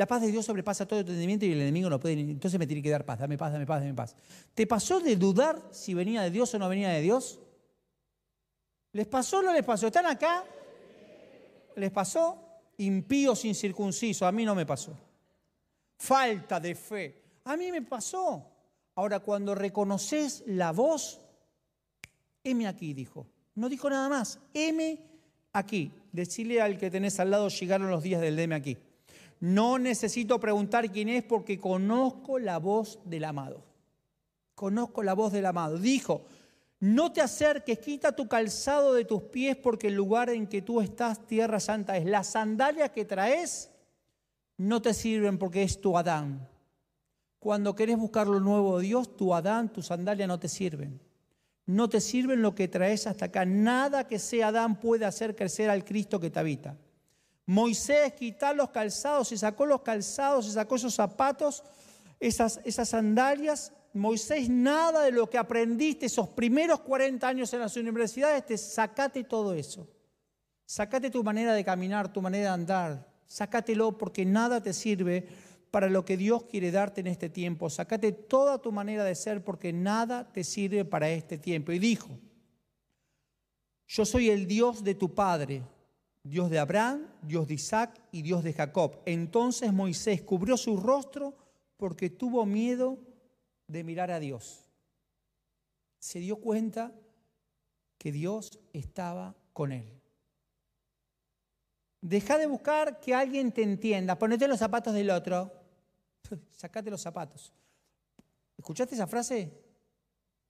La 0.00 0.06
paz 0.06 0.22
de 0.22 0.32
Dios 0.32 0.46
sobrepasa 0.46 0.86
todo 0.86 1.00
entendimiento 1.00 1.44
y 1.44 1.52
el 1.52 1.60
enemigo 1.60 1.90
no 1.90 2.00
puede, 2.00 2.14
entonces 2.14 2.58
me 2.58 2.66
tiene 2.66 2.80
que 2.80 2.88
dar 2.88 3.04
paz, 3.04 3.18
dame 3.18 3.36
paz, 3.36 3.52
dame 3.52 3.66
paz, 3.66 3.82
dame 3.82 3.92
paz. 3.92 4.16
¿Te 4.54 4.66
pasó 4.66 4.98
de 4.98 5.14
dudar 5.14 5.60
si 5.72 5.92
venía 5.92 6.22
de 6.22 6.30
Dios 6.30 6.54
o 6.54 6.58
no 6.58 6.70
venía 6.70 6.88
de 6.88 7.02
Dios? 7.02 7.38
¿Les 8.92 9.06
pasó 9.06 9.40
o 9.40 9.42
no 9.42 9.52
les 9.52 9.62
pasó? 9.62 9.88
¿Están 9.88 10.06
acá? 10.06 10.42
les 11.76 11.90
pasó? 11.90 12.62
Impíos 12.78 13.44
incircuncisos, 13.44 14.26
a 14.26 14.32
mí 14.32 14.46
no 14.46 14.54
me 14.54 14.64
pasó. 14.64 14.96
Falta 15.98 16.58
de 16.58 16.74
fe, 16.74 17.22
a 17.44 17.54
mí 17.58 17.70
me 17.70 17.82
pasó. 17.82 18.42
Ahora, 18.94 19.20
cuando 19.20 19.54
reconoces 19.54 20.44
la 20.46 20.72
voz, 20.72 21.20
heme 22.42 22.66
aquí, 22.66 22.94
dijo. 22.94 23.26
No 23.54 23.68
dijo 23.68 23.90
nada 23.90 24.08
más, 24.08 24.38
heme 24.54 24.98
aquí. 25.52 25.92
Decirle 26.10 26.62
al 26.62 26.78
que 26.78 26.90
tenés 26.90 27.20
al 27.20 27.30
lado, 27.30 27.48
llegaron 27.48 27.90
los 27.90 28.02
días 28.02 28.22
del 28.22 28.36
deme 28.36 28.54
aquí. 28.54 28.78
No 29.40 29.78
necesito 29.78 30.38
preguntar 30.38 30.90
quién 30.92 31.08
es 31.08 31.22
porque 31.24 31.58
conozco 31.58 32.38
la 32.38 32.58
voz 32.58 33.00
del 33.04 33.24
amado. 33.24 33.64
Conozco 34.54 35.02
la 35.02 35.14
voz 35.14 35.32
del 35.32 35.46
amado. 35.46 35.78
Dijo, 35.78 36.26
no 36.78 37.10
te 37.12 37.22
acerques, 37.22 37.78
quita 37.78 38.12
tu 38.12 38.28
calzado 38.28 38.92
de 38.92 39.06
tus 39.06 39.22
pies 39.24 39.56
porque 39.56 39.88
el 39.88 39.94
lugar 39.94 40.28
en 40.28 40.46
que 40.46 40.60
tú 40.60 40.82
estás, 40.82 41.26
tierra 41.26 41.58
santa, 41.58 41.96
es. 41.96 42.04
Las 42.04 42.28
sandalias 42.28 42.90
que 42.90 43.06
traes 43.06 43.70
no 44.58 44.82
te 44.82 44.92
sirven 44.92 45.38
porque 45.38 45.62
es 45.62 45.80
tu 45.80 45.96
Adán. 45.96 46.46
Cuando 47.38 47.74
querés 47.74 47.96
buscar 47.96 48.26
lo 48.26 48.40
nuevo 48.40 48.78
de 48.78 48.86
Dios, 48.86 49.16
tu 49.16 49.32
Adán, 49.32 49.72
tu 49.72 49.80
sandalia 49.80 50.26
no 50.26 50.38
te 50.38 50.48
sirven. 50.48 51.00
No 51.64 51.88
te 51.88 52.00
sirven 52.00 52.42
lo 52.42 52.54
que 52.54 52.68
traes 52.68 53.06
hasta 53.06 53.26
acá. 53.26 53.46
Nada 53.46 54.06
que 54.06 54.18
sea 54.18 54.48
Adán 54.48 54.78
puede 54.78 55.06
hacer 55.06 55.34
crecer 55.34 55.70
al 55.70 55.84
Cristo 55.84 56.20
que 56.20 56.28
te 56.28 56.38
habita. 56.38 56.76
Moisés 57.50 58.12
quitó 58.12 58.54
los 58.54 58.70
calzados, 58.70 59.28
se 59.28 59.36
sacó 59.36 59.66
los 59.66 59.82
calzados, 59.82 60.46
se 60.46 60.52
sacó 60.52 60.76
esos 60.76 60.94
zapatos, 60.94 61.64
esas, 62.20 62.60
esas 62.64 62.90
sandalias 62.90 63.72
Moisés, 63.92 64.48
nada 64.48 65.02
de 65.02 65.10
lo 65.10 65.28
que 65.28 65.36
aprendiste 65.36 66.06
esos 66.06 66.28
primeros 66.28 66.78
40 66.80 67.26
años 67.26 67.52
en 67.52 67.58
las 67.58 67.76
universidades, 67.76 68.46
te 68.46 68.56
sacate 68.56 69.24
todo 69.24 69.52
eso. 69.52 69.88
Sacate 70.64 71.10
tu 71.10 71.24
manera 71.24 71.52
de 71.52 71.64
caminar, 71.64 72.12
tu 72.12 72.22
manera 72.22 72.44
de 72.44 72.54
andar. 72.54 73.12
Sácatelo 73.26 73.98
porque 73.98 74.24
nada 74.24 74.62
te 74.62 74.72
sirve 74.72 75.26
para 75.72 75.88
lo 75.88 76.04
que 76.04 76.16
Dios 76.16 76.44
quiere 76.44 76.70
darte 76.70 77.00
en 77.00 77.08
este 77.08 77.28
tiempo. 77.28 77.68
Sacate 77.68 78.12
toda 78.12 78.58
tu 78.58 78.70
manera 78.70 79.02
de 79.02 79.16
ser 79.16 79.42
porque 79.42 79.72
nada 79.72 80.30
te 80.32 80.44
sirve 80.44 80.84
para 80.84 81.10
este 81.10 81.36
tiempo. 81.36 81.72
Y 81.72 81.80
dijo, 81.80 82.08
yo 83.88 84.04
soy 84.04 84.30
el 84.30 84.46
Dios 84.46 84.84
de 84.84 84.94
tu 84.94 85.12
padre, 85.12 85.62
Dios 86.22 86.50
de 86.50 86.58
Abraham, 86.58 87.06
Dios 87.22 87.48
de 87.48 87.54
Isaac 87.54 88.00
y 88.12 88.22
Dios 88.22 88.44
de 88.44 88.52
Jacob. 88.52 89.00
Entonces 89.06 89.72
Moisés 89.72 90.22
cubrió 90.22 90.56
su 90.56 90.76
rostro 90.76 91.34
porque 91.76 92.10
tuvo 92.10 92.44
miedo 92.44 92.98
de 93.66 93.84
mirar 93.84 94.10
a 94.10 94.20
Dios. 94.20 94.64
Se 95.98 96.18
dio 96.18 96.36
cuenta 96.36 96.92
que 97.98 98.12
Dios 98.12 98.58
estaba 98.72 99.34
con 99.52 99.72
él. 99.72 100.00
Deja 102.00 102.38
de 102.38 102.46
buscar 102.46 103.00
que 103.00 103.14
alguien 103.14 103.52
te 103.52 103.62
entienda. 103.62 104.18
Ponete 104.18 104.48
los 104.48 104.58
zapatos 104.58 104.94
del 104.94 105.10
otro. 105.10 105.52
Sacate 106.50 106.90
los 106.90 107.02
zapatos. 107.02 107.52
¿Escuchaste 108.56 108.94
esa 108.94 109.06
frase? 109.06 109.52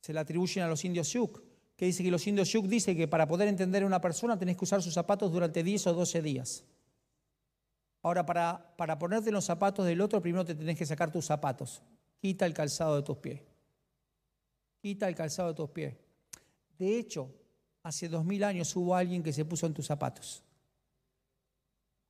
Se 0.00 0.12
la 0.12 0.22
atribuyen 0.22 0.64
a 0.64 0.68
los 0.68 0.84
indios 0.84 1.12
Yuk, 1.12 1.42
que 1.80 1.86
dice 1.86 2.02
que 2.02 2.10
los 2.10 2.26
indios 2.26 2.52
Yuk 2.52 2.66
dicen 2.66 2.94
que 2.94 3.08
para 3.08 3.26
poder 3.26 3.48
entender 3.48 3.82
a 3.82 3.86
una 3.86 4.02
persona 4.02 4.38
tenés 4.38 4.54
que 4.54 4.64
usar 4.64 4.82
sus 4.82 4.92
zapatos 4.92 5.32
durante 5.32 5.62
10 5.62 5.86
o 5.86 5.94
12 5.94 6.20
días. 6.20 6.62
Ahora, 8.02 8.26
para, 8.26 8.76
para 8.76 8.98
ponerte 8.98 9.32
los 9.32 9.46
zapatos 9.46 9.86
del 9.86 10.02
otro, 10.02 10.20
primero 10.20 10.44
te 10.44 10.54
tenés 10.54 10.76
que 10.76 10.84
sacar 10.84 11.10
tus 11.10 11.24
zapatos. 11.24 11.80
Quita 12.20 12.44
el 12.44 12.52
calzado 12.52 12.96
de 12.96 13.02
tus 13.02 13.16
pies. 13.16 13.40
Quita 14.82 15.08
el 15.08 15.14
calzado 15.14 15.48
de 15.48 15.54
tus 15.54 15.70
pies. 15.70 15.94
De 16.78 16.98
hecho, 16.98 17.30
hace 17.82 18.10
dos 18.10 18.26
mil 18.26 18.44
años 18.44 18.76
hubo 18.76 18.94
alguien 18.94 19.22
que 19.22 19.32
se 19.32 19.46
puso 19.46 19.66
en 19.66 19.72
tus 19.72 19.86
zapatos. 19.86 20.42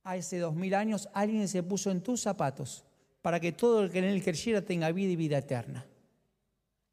Hace 0.03 0.39
dos 0.39 0.53
mil 0.53 0.73
años 0.73 1.07
alguien 1.13 1.47
se 1.47 1.63
puso 1.63 1.91
en 1.91 2.01
tus 2.01 2.19
zapatos 2.19 2.83
para 3.21 3.39
que 3.39 3.53
todo 3.53 3.85
el 3.85 3.89
que 3.89 3.99
en 3.99 4.03
él 4.03 4.21
creyera 4.21 4.61
tenga 4.61 4.91
vida 4.91 5.13
y 5.13 5.15
vida 5.15 5.37
eterna. 5.37 5.85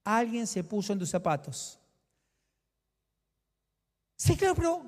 Alguien 0.05 0.47
se 0.47 0.63
puso 0.63 0.93
en 0.93 1.01
tus 1.01 1.11
zapatos. 1.11 1.81
Sí, 4.19 4.37
claro, 4.37 4.55
pero 4.55 4.83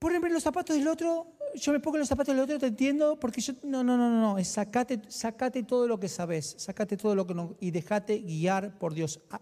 ponerme 0.00 0.30
los 0.30 0.42
zapatos 0.42 0.74
del 0.74 0.88
otro 0.88 1.36
yo 1.54 1.72
me 1.72 1.80
pongo 1.80 1.98
los 1.98 2.08
zapatos 2.08 2.34
del 2.34 2.42
otro, 2.42 2.58
te 2.58 2.66
entiendo, 2.66 3.18
porque 3.18 3.40
yo, 3.40 3.52
no, 3.62 3.84
no, 3.84 3.96
no, 3.96 4.10
no, 4.10 4.34
no, 4.34 4.44
sacate, 4.44 5.00
sacate 5.08 5.62
todo 5.62 5.86
lo 5.86 5.98
que 6.00 6.08
sabes, 6.08 6.54
sacate 6.58 6.96
todo 6.96 7.14
lo 7.14 7.26
que 7.26 7.34
no, 7.34 7.56
y 7.60 7.70
déjate 7.70 8.18
guiar 8.18 8.78
por 8.78 8.94
Dios. 8.94 9.20
Ah, 9.30 9.40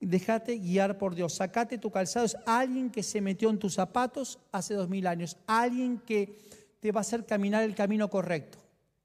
déjate 0.00 0.58
guiar 0.58 0.98
por 0.98 1.14
Dios, 1.14 1.34
sacate 1.34 1.78
tu 1.78 1.90
calzado. 1.90 2.26
Es 2.26 2.36
alguien 2.46 2.90
que 2.90 3.02
se 3.02 3.20
metió 3.20 3.50
en 3.50 3.58
tus 3.58 3.74
zapatos 3.74 4.38
hace 4.50 4.74
dos 4.74 4.88
mil 4.88 5.06
años, 5.06 5.36
alguien 5.46 5.98
que 5.98 6.38
te 6.80 6.90
va 6.90 7.00
a 7.00 7.02
hacer 7.02 7.26
caminar 7.26 7.62
el 7.62 7.74
camino 7.74 8.08
correcto, 8.08 8.58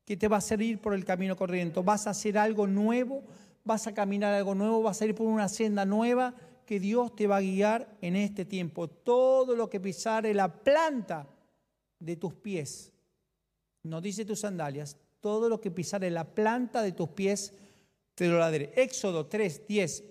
que 0.06 0.17
te 0.17 0.27
va 0.27 0.38
a 0.38 0.39
hacer 0.39 0.62
ir 0.62 0.80
por 0.80 0.93
el 0.93 1.06
camino 1.06 1.36
correcto. 1.36 1.84
Vas 1.84 2.08
a 2.08 2.12
hacer 2.12 2.38
algo 2.38 2.65
nuevo, 2.65 3.23
vas 3.63 3.88
a 3.88 3.93
caminar 3.93 4.34
algo 4.34 4.56
nuevo, 4.56 4.82
vas 4.82 5.01
a 5.01 5.06
ir 5.06 5.13
por 5.13 5.27
una 5.27 5.49
senda 5.49 5.86
nueva 5.86 6.34
que 6.67 6.80
Dios 6.80 7.15
te 7.15 7.25
va 7.25 7.38
a 7.38 7.41
guiar 7.41 7.97
en 8.01 8.15
este 8.15 8.45
tiempo. 8.45 8.88
Todo 8.89 9.56
lo 9.56 9.69
que 9.69 9.80
pisare 9.80 10.34
la 10.34 10.53
planta 10.53 11.25
de 11.97 12.17
tus 12.17 12.36
pies, 12.36 12.91
no 13.84 14.01
dice 14.01 14.25
tus 14.25 14.41
sandalias, 14.41 14.97
todo 15.21 15.49
lo 15.49 15.60
que 15.60 15.71
pisare 15.71 16.12
la 16.12 16.25
planta 16.25 16.84
de 16.84 16.91
tus 16.91 17.10
pies, 17.10 17.53
te 18.13 18.27
lo 18.27 18.38
daré. 18.38 18.73
Éxodo 18.75 19.25
3, 19.25 19.65
10. 19.65 20.03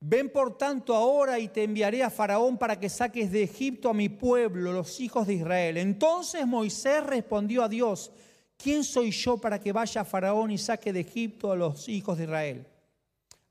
Ven 0.00 0.30
por 0.30 0.56
tanto 0.56 0.94
ahora 0.94 1.38
y 1.40 1.48
te 1.48 1.64
enviaré 1.64 2.04
a 2.04 2.10
Faraón 2.10 2.56
para 2.56 2.78
que 2.78 2.88
saques 2.88 3.32
de 3.32 3.42
Egipto 3.42 3.90
a 3.90 3.94
mi 3.94 4.08
pueblo, 4.08 4.72
los 4.72 5.00
hijos 5.00 5.26
de 5.26 5.34
Israel. 5.34 5.76
Entonces 5.76 6.46
Moisés 6.46 7.04
respondió 7.04 7.64
a 7.64 7.68
Dios, 7.68 8.12
¿quién 8.56 8.84
soy 8.84 9.10
yo 9.10 9.38
para 9.38 9.58
que 9.58 9.72
vaya 9.72 10.02
a 10.02 10.04
Faraón 10.04 10.52
y 10.52 10.58
saque 10.58 10.92
de 10.92 11.00
Egipto 11.00 11.50
a 11.50 11.56
los 11.56 11.88
hijos 11.88 12.16
de 12.18 12.24
Israel? 12.24 12.66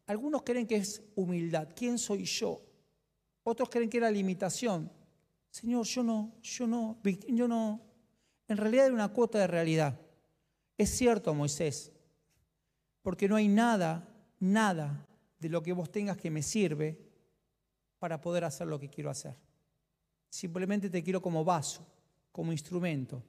Algunos 0.07 0.43
creen 0.43 0.67
que 0.67 0.75
es 0.75 1.01
humildad. 1.15 1.69
¿Quién 1.75 1.97
soy 1.97 2.25
yo? 2.25 2.61
Otros 3.43 3.69
creen 3.69 3.89
que 3.89 3.97
era 3.97 4.11
limitación. 4.11 4.91
Señor, 5.49 5.85
yo 5.85 6.03
no, 6.03 6.35
yo 6.41 6.67
no, 6.67 6.99
yo 7.27 7.47
no. 7.47 7.81
En 8.47 8.57
realidad 8.57 8.85
hay 8.85 8.91
una 8.91 9.07
cuota 9.09 9.39
de 9.39 9.47
realidad. 9.47 9.99
Es 10.77 10.89
cierto, 10.89 11.33
Moisés, 11.33 11.91
porque 13.01 13.29
no 13.29 13.35
hay 13.35 13.47
nada, 13.47 14.07
nada 14.39 15.07
de 15.39 15.49
lo 15.49 15.63
que 15.63 15.73
vos 15.73 15.91
tengas 15.91 16.17
que 16.17 16.29
me 16.29 16.43
sirve 16.43 16.99
para 17.99 18.19
poder 18.19 18.43
hacer 18.43 18.67
lo 18.67 18.79
que 18.79 18.89
quiero 18.89 19.09
hacer. 19.09 19.35
Simplemente 20.29 20.89
te 20.89 21.01
quiero 21.01 21.21
como 21.21 21.45
vaso, 21.45 21.87
como 22.31 22.51
instrumento, 22.51 23.23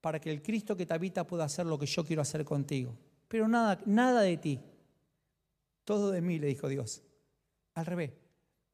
para 0.00 0.20
que 0.20 0.30
el 0.30 0.42
Cristo 0.42 0.76
que 0.76 0.84
te 0.84 0.92
habita 0.92 1.26
pueda 1.26 1.44
hacer 1.44 1.64
lo 1.64 1.78
que 1.78 1.86
yo 1.86 2.04
quiero 2.04 2.22
hacer 2.22 2.44
contigo. 2.44 2.94
Pero 3.28 3.48
nada, 3.48 3.80
nada 3.86 4.20
de 4.20 4.36
ti, 4.36 4.60
todo 5.84 6.10
de 6.10 6.20
mí, 6.20 6.38
le 6.38 6.48
dijo 6.48 6.68
Dios. 6.68 7.02
Al 7.74 7.86
revés, 7.86 8.12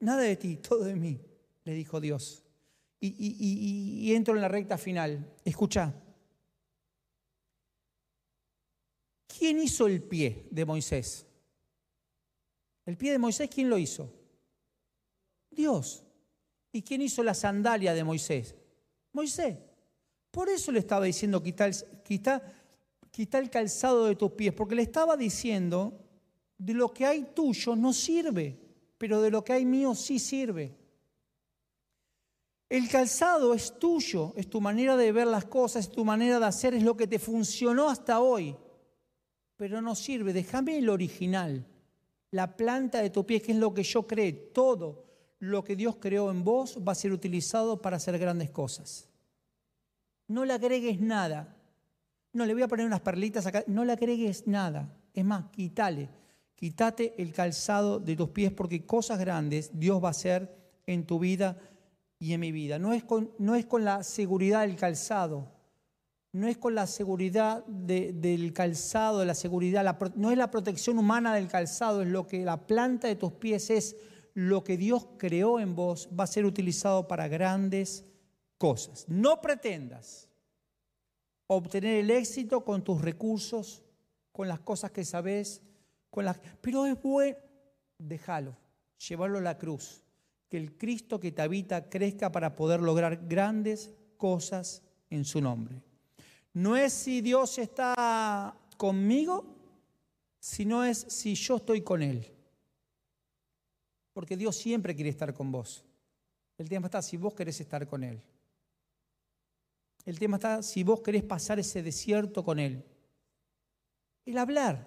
nada 0.00 0.22
de 0.22 0.36
ti, 0.36 0.56
todo 0.68 0.84
de 0.84 0.96
mí, 0.96 1.20
le 1.64 1.74
dijo 1.74 2.00
Dios 2.00 2.44
y, 3.00 4.14
entro 4.14 4.34
en 4.34 4.42
la 4.42 4.48
recta 4.48 4.76
final. 4.76 5.34
Escucha. 5.44 5.94
¿Quién 9.26 9.58
hizo 9.58 9.86
el 9.86 10.02
pie 10.02 10.46
de 10.50 10.64
Moisés? 10.64 11.26
El 12.84 12.96
pie 12.96 13.12
de 13.12 13.18
Moisés, 13.18 13.48
¿quién 13.52 13.70
lo 13.70 13.78
hizo? 13.78 14.12
Dios. 15.50 16.04
¿Y 16.72 16.82
quién 16.82 17.02
hizo 17.02 17.22
la 17.22 17.34
sandalia 17.34 17.94
de 17.94 18.04
Moisés? 18.04 18.54
Moisés. 19.12 19.56
Por 20.30 20.48
eso 20.48 20.70
le 20.70 20.80
estaba 20.80 21.04
diciendo, 21.04 21.42
quita 21.42 21.70
quita 23.10 23.38
el 23.38 23.50
calzado 23.50 24.06
de 24.06 24.14
tus 24.14 24.32
pies, 24.32 24.52
porque 24.52 24.74
le 24.74 24.82
estaba 24.82 25.16
diciendo, 25.16 25.98
de 26.60 26.74
lo 26.74 26.92
que 26.92 27.06
hay 27.06 27.30
tuyo 27.34 27.74
no 27.74 27.92
sirve, 27.92 28.58
pero 28.98 29.22
de 29.22 29.30
lo 29.30 29.42
que 29.42 29.54
hay 29.54 29.64
mío 29.64 29.94
sí 29.94 30.18
sirve. 30.18 30.76
El 32.68 32.88
calzado 32.88 33.54
es 33.54 33.78
tuyo, 33.78 34.34
es 34.36 34.48
tu 34.48 34.60
manera 34.60 34.94
de 34.96 35.10
ver 35.10 35.26
las 35.26 35.46
cosas, 35.46 35.86
es 35.86 35.90
tu 35.90 36.04
manera 36.04 36.38
de 36.38 36.44
hacer, 36.44 36.74
es 36.74 36.82
lo 36.82 36.96
que 36.96 37.06
te 37.06 37.18
funcionó 37.18 37.88
hasta 37.88 38.20
hoy, 38.20 38.54
pero 39.56 39.80
no 39.80 39.94
sirve. 39.94 40.34
Déjame 40.34 40.76
el 40.76 40.90
original, 40.90 41.66
la 42.30 42.54
planta 42.56 43.00
de 43.00 43.08
tu 43.08 43.24
pie, 43.24 43.40
que 43.40 43.52
es 43.52 43.58
lo 43.58 43.72
que 43.72 43.82
yo 43.82 44.06
creo, 44.06 44.36
todo 44.52 45.06
lo 45.38 45.64
que 45.64 45.76
Dios 45.76 45.96
creó 45.96 46.30
en 46.30 46.44
vos 46.44 46.78
va 46.86 46.92
a 46.92 46.94
ser 46.94 47.12
utilizado 47.12 47.80
para 47.80 47.96
hacer 47.96 48.18
grandes 48.18 48.50
cosas. 48.50 49.08
No 50.28 50.44
le 50.44 50.52
agregues 50.52 51.00
nada. 51.00 51.56
No, 52.34 52.44
le 52.44 52.52
voy 52.52 52.62
a 52.62 52.68
poner 52.68 52.86
unas 52.86 53.00
perlitas 53.00 53.46
acá. 53.46 53.64
No 53.66 53.84
le 53.84 53.92
agregues 53.92 54.46
nada. 54.46 54.94
Es 55.14 55.24
más, 55.24 55.46
quítale. 55.50 56.19
Quítate 56.60 57.14
el 57.16 57.32
calzado 57.32 57.98
de 58.00 58.14
tus 58.14 58.28
pies 58.28 58.52
porque 58.52 58.84
cosas 58.84 59.18
grandes 59.18 59.70
Dios 59.72 60.04
va 60.04 60.08
a 60.08 60.10
hacer 60.10 60.54
en 60.86 61.06
tu 61.06 61.18
vida 61.18 61.56
y 62.18 62.34
en 62.34 62.40
mi 62.40 62.52
vida. 62.52 62.78
No 62.78 62.92
es 62.92 63.02
con, 63.02 63.32
no 63.38 63.54
es 63.54 63.64
con 63.64 63.82
la 63.82 64.02
seguridad 64.02 64.60
del 64.60 64.76
calzado. 64.76 65.48
No 66.32 66.48
es 66.48 66.58
con 66.58 66.74
la 66.74 66.86
seguridad 66.86 67.64
del 67.64 68.52
calzado, 68.52 69.24
la 69.24 69.34
seguridad. 69.34 69.98
no 70.16 70.30
es 70.30 70.36
la 70.36 70.50
protección 70.50 70.98
humana 70.98 71.34
del 71.34 71.48
calzado. 71.48 72.02
Es 72.02 72.08
lo 72.08 72.26
que 72.26 72.44
la 72.44 72.66
planta 72.66 73.08
de 73.08 73.16
tus 73.16 73.32
pies 73.32 73.70
es 73.70 73.96
lo 74.34 74.62
que 74.62 74.76
Dios 74.76 75.08
creó 75.16 75.60
en 75.60 75.74
vos 75.74 76.10
va 76.16 76.24
a 76.24 76.26
ser 76.26 76.44
utilizado 76.44 77.08
para 77.08 77.26
grandes 77.26 78.04
cosas. 78.58 79.06
No 79.08 79.40
pretendas 79.40 80.28
obtener 81.46 81.96
el 81.96 82.10
éxito 82.10 82.66
con 82.66 82.84
tus 82.84 83.00
recursos, 83.00 83.82
con 84.30 84.46
las 84.46 84.60
cosas 84.60 84.90
que 84.90 85.06
sabes, 85.06 85.62
pero 86.60 86.86
es 86.86 87.00
bueno, 87.00 87.36
déjalo, 87.98 88.56
llevarlo 89.08 89.38
a 89.38 89.42
la 89.42 89.58
cruz, 89.58 90.02
que 90.48 90.56
el 90.56 90.76
Cristo 90.76 91.20
que 91.20 91.32
te 91.32 91.42
habita 91.42 91.88
crezca 91.88 92.32
para 92.32 92.56
poder 92.56 92.80
lograr 92.80 93.26
grandes 93.26 93.90
cosas 94.16 94.82
en 95.08 95.24
su 95.24 95.40
nombre. 95.40 95.82
No 96.52 96.76
es 96.76 96.92
si 96.92 97.20
Dios 97.20 97.58
está 97.58 98.56
conmigo, 98.76 99.44
sino 100.38 100.84
es 100.84 100.98
si 101.08 101.34
yo 101.34 101.56
estoy 101.56 101.82
con 101.82 102.02
Él 102.02 102.26
porque 104.12 104.36
Dios 104.36 104.56
siempre 104.56 104.94
quiere 104.94 105.10
estar 105.10 105.32
con 105.32 105.50
vos. 105.50 105.84
El 106.58 106.68
tema 106.68 106.88
está 106.88 107.00
si 107.00 107.16
vos 107.16 107.34
querés 107.34 107.60
estar 107.60 107.86
con 107.86 108.04
Él. 108.04 108.22
El 110.04 110.18
tema 110.18 110.36
está 110.36 110.62
si 110.62 110.82
vos 110.82 111.00
querés 111.00 111.22
pasar 111.22 111.58
ese 111.58 111.82
desierto 111.82 112.44
con 112.44 112.58
Él. 112.58 112.84
El 114.26 114.38
hablar, 114.38 114.86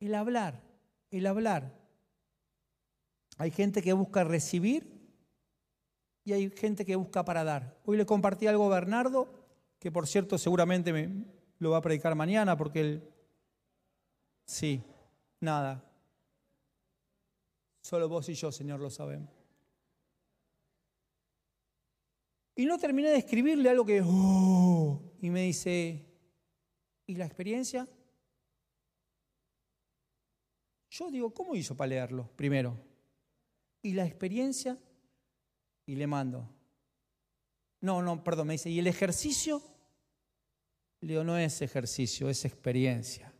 el 0.00 0.14
hablar, 0.14 0.62
el 1.10 1.26
hablar. 1.26 1.74
Hay 3.36 3.50
gente 3.50 3.82
que 3.82 3.92
busca 3.92 4.24
recibir 4.24 4.98
y 6.24 6.32
hay 6.32 6.50
gente 6.50 6.84
que 6.84 6.96
busca 6.96 7.24
para 7.24 7.44
dar. 7.44 7.78
Hoy 7.84 7.96
le 7.96 8.06
compartí 8.06 8.46
algo 8.46 8.66
a 8.66 8.74
Bernardo, 8.74 9.32
que 9.78 9.92
por 9.92 10.06
cierto 10.06 10.38
seguramente 10.38 10.92
me 10.92 11.24
lo 11.58 11.70
va 11.70 11.78
a 11.78 11.82
predicar 11.82 12.14
mañana 12.14 12.56
porque 12.56 12.80
él... 12.80 13.14
Sí, 14.44 14.82
nada, 15.40 15.88
Solo 17.88 18.06
vos 18.06 18.28
y 18.28 18.34
yo, 18.34 18.52
Señor, 18.52 18.80
lo 18.80 18.90
sabemos. 18.90 19.30
Y 22.54 22.66
no 22.66 22.76
terminé 22.76 23.08
de 23.08 23.16
escribirle 23.16 23.70
algo 23.70 23.86
que, 23.86 24.02
oh, 24.04 25.00
y 25.22 25.30
me 25.30 25.44
dice, 25.44 26.04
¿y 27.06 27.14
la 27.14 27.24
experiencia? 27.24 27.88
Yo 30.90 31.10
digo, 31.10 31.32
¿cómo 31.32 31.54
hizo 31.54 31.76
para 31.76 31.88
leerlo 31.88 32.28
primero? 32.34 32.76
¿Y 33.82 33.92
la 33.92 34.06
experiencia? 34.06 34.76
Y 35.86 35.94
le 35.94 36.06
mando. 36.06 36.48
No, 37.80 38.02
no, 38.02 38.22
perdón, 38.24 38.48
me 38.48 38.54
dice, 38.54 38.70
¿y 38.70 38.78
el 38.78 38.86
ejercicio? 38.86 39.62
Le 41.00 41.08
digo, 41.08 41.24
no 41.24 41.38
es 41.38 41.62
ejercicio, 41.62 42.28
es 42.28 42.44
experiencia. 42.44 43.32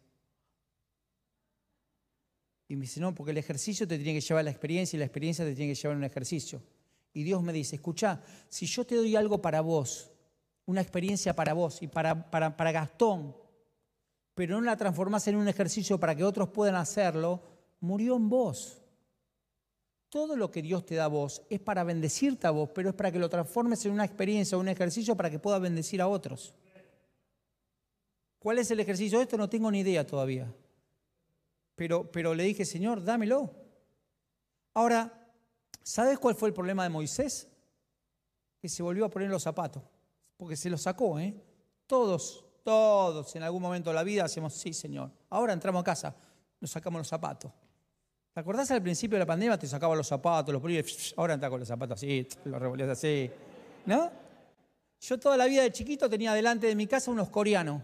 Y 2.69 2.77
me 2.77 2.83
dice, 2.83 3.01
no, 3.01 3.15
porque 3.15 3.33
el 3.33 3.39
ejercicio 3.39 3.89
te 3.89 3.97
tiene 3.97 4.21
que 4.21 4.21
llevar 4.21 4.41
a 4.41 4.45
la 4.45 4.51
experiencia 4.51 4.97
y 4.97 5.01
la 5.01 5.07
experiencia 5.07 5.45
te 5.45 5.55
tiene 5.55 5.73
que 5.73 5.81
llevar 5.81 5.95
a 5.97 5.99
un 5.99 6.05
ejercicio. 6.05 6.63
Y 7.15 7.23
Dios 7.23 7.43
me 7.43 7.53
dice, 7.53 7.77
escucha, 7.77 8.23
si 8.49 8.67
yo 8.67 8.85
te 8.85 8.95
doy 8.95 9.17
algo 9.17 9.41
para 9.41 9.63
vos, 9.63 10.13
una 10.67 10.83
experiencia 10.83 11.35
para 11.35 11.55
vos 11.55 11.83
y 11.83 11.89
para, 11.89 12.31
para, 12.31 12.57
para 12.57 12.73
Gastón, 12.73 13.35
pero 14.39 14.55
no 14.55 14.61
la 14.61 14.77
transformas 14.77 15.27
en 15.27 15.35
un 15.35 15.49
ejercicio 15.49 15.99
para 15.99 16.15
que 16.15 16.23
otros 16.23 16.51
puedan 16.51 16.77
hacerlo, 16.77 17.43
murió 17.81 18.15
en 18.15 18.29
vos. 18.29 18.81
Todo 20.09 20.37
lo 20.37 20.53
que 20.53 20.63
Dios 20.63 20.87
te 20.87 20.95
da 20.95 21.07
a 21.07 21.09
vos 21.09 21.43
es 21.51 21.59
para 21.59 21.83
bendecirte 21.83 22.47
a 22.47 22.53
vos, 22.53 22.71
pero 22.73 22.91
es 22.91 22.95
para 22.95 23.11
que 23.11 23.19
lo 23.19 23.29
transformes 23.29 23.85
en 23.85 23.91
una 23.91 24.05
experiencia 24.05 24.57
un 24.57 24.69
ejercicio 24.69 25.17
para 25.17 25.29
que 25.29 25.41
pueda 25.41 25.59
bendecir 25.59 26.01
a 26.01 26.07
otros. 26.07 26.55
¿Cuál 28.39 28.59
es 28.59 28.71
el 28.71 28.79
ejercicio? 28.79 29.21
Esto 29.21 29.37
no 29.37 29.49
tengo 29.49 29.73
ni 29.73 29.81
idea 29.81 30.07
todavía 30.07 30.55
pero, 32.13 32.35
le 32.35 32.43
dije, 32.43 32.65
Señor, 32.65 33.05
dámelo. 33.05 33.55
Ahora, 34.75 35.33
¿sabes 35.83 36.19
cuál 36.19 36.35
fue 36.35 36.49
el 36.49 36.55
problema 36.55 36.83
de 36.83 36.89
Moisés? 36.89 37.49
Que 38.61 38.69
se 38.69 38.83
volvió 38.83 39.05
a 39.05 39.11
poner 39.11 39.31
los 39.31 39.45
zapatos, 39.45 39.83
porque 40.37 40.57
se 40.57 40.71
los 40.71 40.83
sacó, 40.83 41.21
¿eh? 41.21 41.41
Todos, 41.87 42.48
todos 42.69 43.35
en 43.35 43.43
algún 43.43 43.63
momento 43.63 43.89
de 43.89 43.95
la 43.95 44.03
vida 44.03 44.25
hacemos, 44.25 44.53
sí, 44.53 44.75
Señor. 44.75 45.11
Ahora 45.31 45.55
entramos 45.55 45.81
a 45.81 45.85
casa, 45.85 46.15
nos 46.61 46.71
sacamos 46.71 47.01
los 47.01 47.09
zapatos. 47.09 47.51
¿Te 48.35 48.41
acordás 48.41 48.71
al 48.73 48.83
principio 48.83 49.17
de 49.17 49.21
la 49.21 49.27
pandemia? 49.27 49.59
Te 49.59 49.67
sacaba 49.67 49.97
los 49.97 50.07
zapatos, 50.07 50.53
los 50.53 50.61
ponías, 50.61 51.15
ahora 51.17 51.33
entras 51.33 51.49
con 51.49 51.61
los 51.61 51.67
zapatos 51.67 51.97
así, 51.97 52.29
los 52.45 52.61
revolvías 52.61 52.91
así. 52.91 53.31
¿No? 53.87 54.11
Yo 55.01 55.19
toda 55.19 55.39
la 55.39 55.47
vida 55.47 55.63
de 55.63 55.73
chiquito 55.73 56.11
tenía 56.11 56.35
delante 56.35 56.67
de 56.67 56.75
mi 56.75 56.87
casa 56.87 57.11
unos 57.11 57.31
coreanos. 57.31 57.81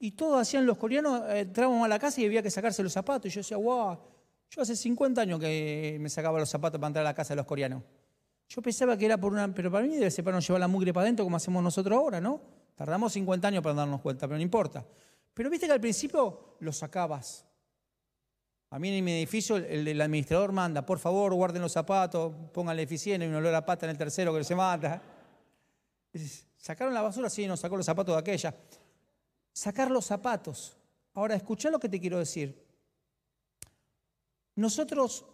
Y 0.00 0.10
todos 0.10 0.42
hacían 0.42 0.66
los 0.66 0.78
coreanos, 0.78 1.22
eh, 1.28 1.42
entrábamos 1.42 1.84
a 1.84 1.88
la 1.88 2.00
casa 2.00 2.20
y 2.20 2.24
había 2.24 2.42
que 2.42 2.50
sacarse 2.50 2.82
los 2.82 2.92
zapatos. 2.92 3.26
Y 3.26 3.34
yo 3.36 3.38
decía, 3.38 3.56
wow, 3.56 3.96
yo 4.50 4.62
hace 4.62 4.74
50 4.74 5.20
años 5.20 5.38
que 5.38 5.96
me 6.00 6.08
sacaba 6.08 6.40
los 6.40 6.50
zapatos 6.50 6.80
para 6.80 6.88
entrar 6.88 7.06
a 7.06 7.10
la 7.10 7.14
casa 7.14 7.34
de 7.34 7.36
los 7.36 7.46
coreanos. 7.46 7.84
Yo 8.48 8.60
pensaba 8.62 8.98
que 8.98 9.06
era 9.06 9.16
por 9.16 9.32
una, 9.32 9.54
pero 9.54 9.70
para 9.70 9.86
mí 9.86 9.94
debe 9.94 10.10
ser 10.10 10.24
para 10.24 10.36
no 10.36 10.40
llevar 10.40 10.58
la 10.58 10.66
mugre 10.66 10.92
para 10.92 11.04
adentro 11.04 11.24
como 11.24 11.36
hacemos 11.36 11.62
nosotros 11.62 11.96
ahora, 11.96 12.20
¿no? 12.20 12.55
Tardamos 12.76 13.12
50 13.14 13.48
años 13.48 13.62
para 13.64 13.74
darnos 13.74 14.00
cuenta, 14.00 14.28
pero 14.28 14.36
no 14.36 14.42
importa. 14.42 14.86
Pero 15.34 15.50
viste 15.50 15.66
que 15.66 15.72
al 15.72 15.80
principio 15.80 16.56
los 16.60 16.76
sacabas. 16.76 17.44
A 18.70 18.78
mí 18.78 18.96
en 18.96 19.04
mi 19.04 19.12
edificio 19.12 19.56
el, 19.56 20.00
administrador 20.00 20.52
manda, 20.52 20.86
por 20.86 21.00
favor, 21.00 21.34
guarden 21.34 21.62
los 21.62 21.72
zapatos, 21.72 22.32
pónganle 22.52 22.82
eficiente 22.82 23.26
y 23.26 23.28
un 23.28 23.34
olor 23.34 23.54
a 23.54 23.66
pata 23.66 23.86
en 23.86 23.90
el 23.90 23.98
tercero 23.98 24.32
que 24.32 24.44
se 24.44 24.54
mata. 24.54 25.02
¿Sacaron 26.56 26.94
la 26.94 27.02
basura? 27.02 27.28
Sí, 27.28 27.46
nos 27.48 27.58
sacó 27.58 27.76
los 27.76 27.86
zapatos 27.86 28.14
de 28.14 28.20
aquella 28.20 28.54
sacar 29.56 29.90
los 29.90 30.04
zapatos. 30.04 30.76
Ahora, 31.14 31.34
escucha 31.34 31.70
lo 31.70 31.80
que 31.80 31.88
te 31.88 31.98
quiero 31.98 32.18
decir. 32.18 32.62
Nosotros 34.54 35.24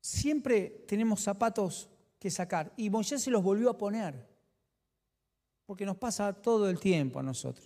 siempre 0.00 0.84
tenemos 0.86 1.20
zapatos 1.20 1.90
que 2.20 2.30
sacar 2.30 2.72
y 2.76 2.88
Moisés 2.88 3.22
se 3.22 3.32
los 3.32 3.42
volvió 3.42 3.68
a 3.68 3.76
poner, 3.76 4.28
porque 5.70 5.86
nos 5.86 5.98
pasa 5.98 6.32
todo 6.32 6.68
el 6.68 6.80
tiempo 6.80 7.20
a 7.20 7.22
nosotros. 7.22 7.64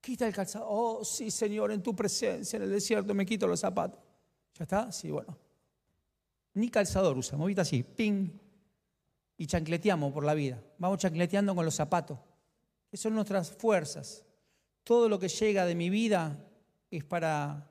Quita 0.00 0.26
el 0.26 0.34
calzado. 0.34 0.66
Oh, 0.68 1.04
sí, 1.04 1.30
Señor, 1.30 1.70
en 1.70 1.80
tu 1.80 1.94
presencia 1.94 2.56
en 2.56 2.64
el 2.64 2.70
desierto 2.72 3.14
me 3.14 3.24
quito 3.24 3.46
los 3.46 3.60
zapatos. 3.60 4.00
¿Ya 4.58 4.64
está? 4.64 4.90
Sí, 4.90 5.12
bueno. 5.12 5.38
Ni 6.54 6.68
calzador 6.70 7.16
usamos, 7.16 7.46
¿viste 7.46 7.60
así? 7.60 7.84
Ping. 7.84 8.30
Y 9.36 9.46
chancleteamos 9.46 10.12
por 10.12 10.24
la 10.24 10.34
vida. 10.34 10.60
Vamos 10.78 10.98
chancleteando 10.98 11.54
con 11.54 11.64
los 11.64 11.76
zapatos. 11.76 12.18
Que 12.90 12.96
son 12.96 13.14
nuestras 13.14 13.52
fuerzas. 13.52 14.24
Todo 14.82 15.08
lo 15.08 15.16
que 15.20 15.28
llega 15.28 15.64
de 15.66 15.76
mi 15.76 15.88
vida 15.88 16.44
es 16.90 17.04
para, 17.04 17.70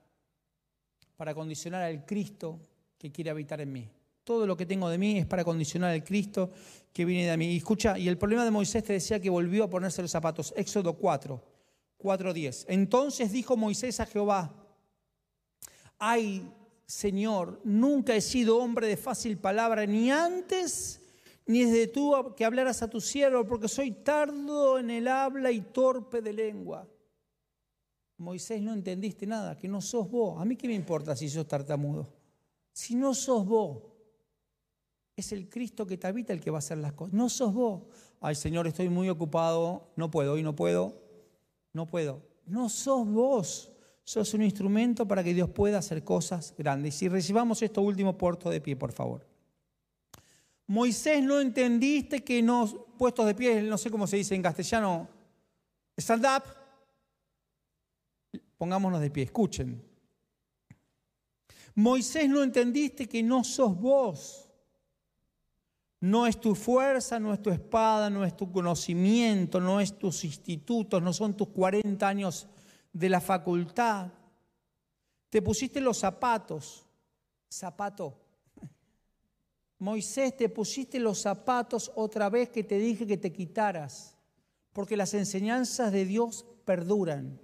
para 1.17 1.35
condicionar 1.35 1.81
al 1.81 2.05
Cristo 2.05 2.61
que 2.97 3.11
quiere 3.11 3.29
habitar 3.29 3.59
en 3.59 3.73
mí. 3.73 3.89
Todo 4.25 4.45
lo 4.45 4.57
que 4.57 4.65
tengo 4.65 4.89
de 4.89 4.97
mí 4.97 5.19
es 5.19 5.25
para 5.25 5.45
condicionar 5.45 5.91
al 5.91 6.03
Cristo 6.03 6.51
que 6.91 7.05
viene 7.05 7.29
de 7.29 7.38
mí. 7.38 7.53
Y 7.53 7.57
escucha, 7.57 7.97
y 7.97 8.09
el 8.09 8.17
problema 8.17 8.43
de 8.43 8.51
Moisés 8.51 8.83
te 8.83 8.91
decía 8.91 9.21
que 9.21 9.29
volvió 9.29 9.63
a 9.63 9.69
ponerse 9.69 10.01
los 10.01 10.11
zapatos. 10.11 10.53
Éxodo 10.57 10.95
4, 10.95 11.41
4.10. 11.99 12.65
Entonces 12.67 13.31
dijo 13.31 13.55
Moisés 13.55 14.01
a 14.01 14.05
Jehová, 14.05 14.51
ay 15.99 16.51
Señor, 16.88 17.61
nunca 17.63 18.15
he 18.15 18.21
sido 18.21 18.57
hombre 18.57 18.88
de 18.88 18.97
fácil 18.97 19.38
palabra, 19.38 19.85
ni 19.85 20.11
antes 20.11 21.01
ni 21.47 21.63
desde 21.63 21.88
tú 21.88 22.13
que 22.35 22.45
hablaras 22.45 22.81
a 22.81 22.89
tu 22.89 22.99
siervo, 22.99 23.45
porque 23.45 23.67
soy 23.67 23.91
tardo 23.91 24.79
en 24.79 24.89
el 24.89 25.07
habla 25.07 25.51
y 25.51 25.61
torpe 25.61 26.21
de 26.21 26.33
lengua. 26.33 26.88
Moisés, 28.17 28.61
no 28.61 28.73
entendiste 28.73 29.27
nada, 29.27 29.57
que 29.57 29.67
no 29.67 29.81
sos 29.81 30.09
vos. 30.09 30.41
A 30.41 30.45
mí 30.45 30.55
qué 30.55 30.67
me 30.67 30.73
importa 30.73 31.15
si 31.15 31.29
sos 31.29 31.47
tartamudo. 31.47 32.07
Si 32.71 32.95
no 32.95 33.13
sos 33.13 33.45
vos. 33.45 33.94
Es 35.15 35.32
el 35.32 35.47
Cristo 35.49 35.88
que 35.88 35.97
te 35.97 36.08
habita 36.08 36.34
el 36.34 36.41
que 36.41 36.51
va 36.51 36.58
a 36.58 36.60
hacer 36.60 36.78
las 36.78 36.93
cosas. 36.93 37.13
No 37.13 37.30
sos 37.30 37.54
vos. 37.54 37.84
Ay, 38.19 38.36
Señor, 38.36 38.67
estoy 38.67 38.89
muy 38.89 39.10
ocupado. 39.10 39.91
No 39.95 40.12
puedo, 40.12 40.34
hoy 40.34 40.43
no 40.43 40.56
puedo. 40.56 41.01
No 41.71 41.88
puedo. 41.88 42.21
No 42.45 42.69
sos 42.69 43.08
vos. 43.08 43.71
Sos 44.04 44.34
un 44.34 44.43
instrumento 44.43 45.08
para 45.08 45.23
que 45.23 45.34
Dios 45.34 45.49
pueda 45.49 45.78
hacer 45.78 46.04
cosas 46.04 46.54
grandes. 46.58 47.01
Y 47.01 47.08
recibamos 47.08 47.62
esto 47.62 47.82
último 47.82 48.17
puerto 48.17 48.49
de 48.49 48.62
pie, 48.62 48.75
por 48.75 48.91
favor. 48.91 49.25
Moisés, 50.67 51.23
no 51.23 51.39
entendiste 51.39 52.23
que 52.23 52.41
no, 52.41 52.67
puestos 52.97 53.25
de 53.25 53.36
pie, 53.36 53.62
no 53.62 53.78
sé 53.78 53.91
cómo 53.91 54.08
se 54.08 54.17
dice 54.17 54.34
en 54.34 54.41
castellano, 54.41 55.08
stand 55.95 56.25
up. 56.25 56.43
Pongámonos 58.58 58.99
de 58.99 59.12
pie, 59.12 59.23
escuchen. 59.23 59.84
Moisés, 61.75 62.28
no 62.30 62.41
entendiste 62.41 63.08
que 63.08 63.21
no 63.21 63.43
sos 63.43 63.80
vos. 63.80 64.44
No 66.05 66.27
es 66.27 66.39
tu 66.39 66.53
fuerza, 66.53 67.19
no 67.19 67.33
es 67.33 67.41
tu 67.41 67.49
espada, 67.49 68.11
no 68.11 68.23
es 68.23 68.37
tu 68.37 68.51
conocimiento, 68.51 69.59
no 69.59 69.81
es 69.81 69.97
tus 69.97 70.23
institutos, 70.23 71.01
no 71.01 71.11
son 71.11 71.35
tus 71.35 71.47
40 71.47 72.07
años 72.07 72.47
de 72.93 73.09
la 73.09 73.19
facultad. 73.19 74.11
Te 75.31 75.41
pusiste 75.41 75.81
los 75.81 75.97
zapatos. 75.97 76.85
Zapato. 77.51 78.21
Moisés, 79.79 80.37
te 80.37 80.47
pusiste 80.47 80.99
los 80.99 81.21
zapatos 81.21 81.91
otra 81.95 82.29
vez 82.29 82.49
que 82.49 82.63
te 82.63 82.77
dije 82.77 83.07
que 83.07 83.17
te 83.17 83.33
quitaras, 83.33 84.15
porque 84.73 84.95
las 84.95 85.15
enseñanzas 85.15 85.91
de 85.91 86.05
Dios 86.05 86.45
perduran. 86.65 87.41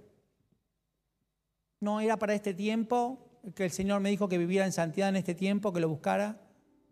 No 1.80 2.00
era 2.00 2.16
para 2.16 2.34
este 2.34 2.54
tiempo, 2.54 3.18
que 3.56 3.64
el 3.64 3.72
Señor 3.72 4.00
me 4.00 4.10
dijo 4.10 4.28
que 4.28 4.38
viviera 4.38 4.66
en 4.66 4.72
santidad 4.72 5.08
en 5.08 5.16
este 5.16 5.34
tiempo, 5.34 5.72
que 5.72 5.80
lo 5.80 5.88
buscara. 5.88 6.40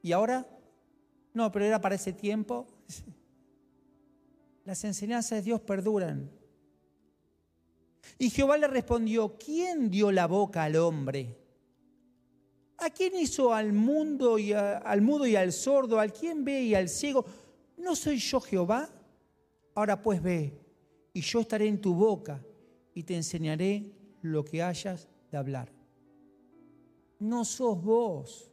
¿Y 0.03 0.11
ahora? 0.11 0.49
No, 1.33 1.51
pero 1.51 1.65
era 1.65 1.81
para 1.81 1.95
ese 1.95 2.13
tiempo. 2.13 2.67
Las 4.65 4.85
enseñanzas 4.85 5.39
de 5.39 5.43
Dios 5.43 5.61
perduran. 5.61 6.31
Y 8.19 8.31
Jehová 8.31 8.59
le 8.59 8.67
respondió, 8.67 9.37
¿quién 9.39 9.91
dio 9.91 10.13
la 10.13 10.27
boca 10.27 10.65
al 10.65 10.77
hombre? 10.77 11.37
¿A 12.79 12.91
quién 12.91 13.15
hizo 13.17 13.53
al 13.53 13.73
mundo 13.73 14.39
y 14.39 14.53
al 14.53 15.03
mudo 15.03 15.27
y 15.27 15.37
al 15.37 15.53
sordo? 15.53 15.99
¿Al 15.99 16.13
quien 16.13 16.45
ve 16.45 16.63
y 16.63 16.75
al 16.75 16.89
ciego? 16.89 17.25
¿No 17.77 17.95
soy 17.95 18.19
yo 18.19 18.41
Jehová? 18.41 18.91
Ahora 19.75 20.01
pues 20.01 20.23
ve, 20.23 20.59
y 21.13 21.21
yo 21.21 21.41
estaré 21.41 21.67
en 21.69 21.81
tu 21.81 21.95
boca 21.95 22.45
y 22.95 23.03
te 23.03 23.15
enseñaré 23.15 23.93
lo 24.23 24.45
que 24.45 24.63
hayas 24.63 25.09
de 25.31 25.39
hablar 25.39 25.81
no 27.21 27.45
sos 27.45 27.81
vos, 27.83 28.51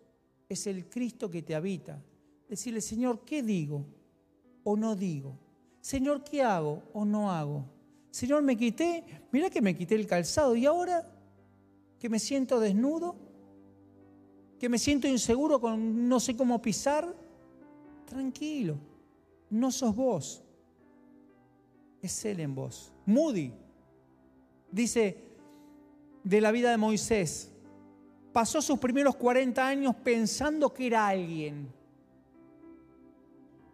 es 0.47 0.67
el 0.67 0.87
Cristo 0.87 1.29
que 1.29 1.41
te 1.41 1.55
habita. 1.55 2.03
Decirle, 2.47 2.81
Señor, 2.81 3.25
¿qué 3.25 3.43
digo 3.43 3.85
o 4.63 4.75
no 4.75 4.95
digo? 4.95 5.37
Señor, 5.81 6.23
¿qué 6.23 6.41
hago 6.41 6.83
o 6.93 7.05
no 7.05 7.31
hago? 7.31 7.65
Señor, 8.11 8.41
me 8.41 8.57
quité, 8.57 9.03
mira 9.31 9.49
que 9.49 9.61
me 9.61 9.75
quité 9.75 9.95
el 9.95 10.07
calzado 10.07 10.55
y 10.55 10.65
ahora 10.65 11.07
que 11.99 12.09
me 12.09 12.19
siento 12.19 12.59
desnudo, 12.59 13.15
que 14.59 14.69
me 14.69 14.79
siento 14.79 15.07
inseguro 15.07 15.59
con 15.59 16.07
no 16.07 16.19
sé 16.19 16.35
cómo 16.35 16.61
pisar, 16.61 17.13
tranquilo, 18.05 18.77
no 19.49 19.71
sos 19.71 19.95
vos, 19.95 20.43
es 22.01 22.25
Él 22.25 22.39
en 22.39 22.55
vos. 22.55 22.91
Moody 23.05 23.53
dice 24.71 25.17
de 26.23 26.41
la 26.41 26.51
vida 26.51 26.71
de 26.71 26.77
Moisés, 26.77 27.51
pasó 28.33 28.61
sus 28.61 28.79
primeros 28.79 29.15
40 29.15 29.65
años 29.65 29.95
pensando 30.03 30.73
que 30.73 30.87
era 30.87 31.07
alguien. 31.07 31.76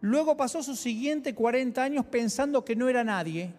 Luego 0.03 0.35
pasó 0.35 0.61
sus 0.61 0.81
siguientes 0.81 1.33
40 1.33 1.81
años 1.81 2.05
pensando 2.05 2.65
que 2.65 2.75
no 2.75 2.89
era 2.89 3.05
nadie. 3.05 3.53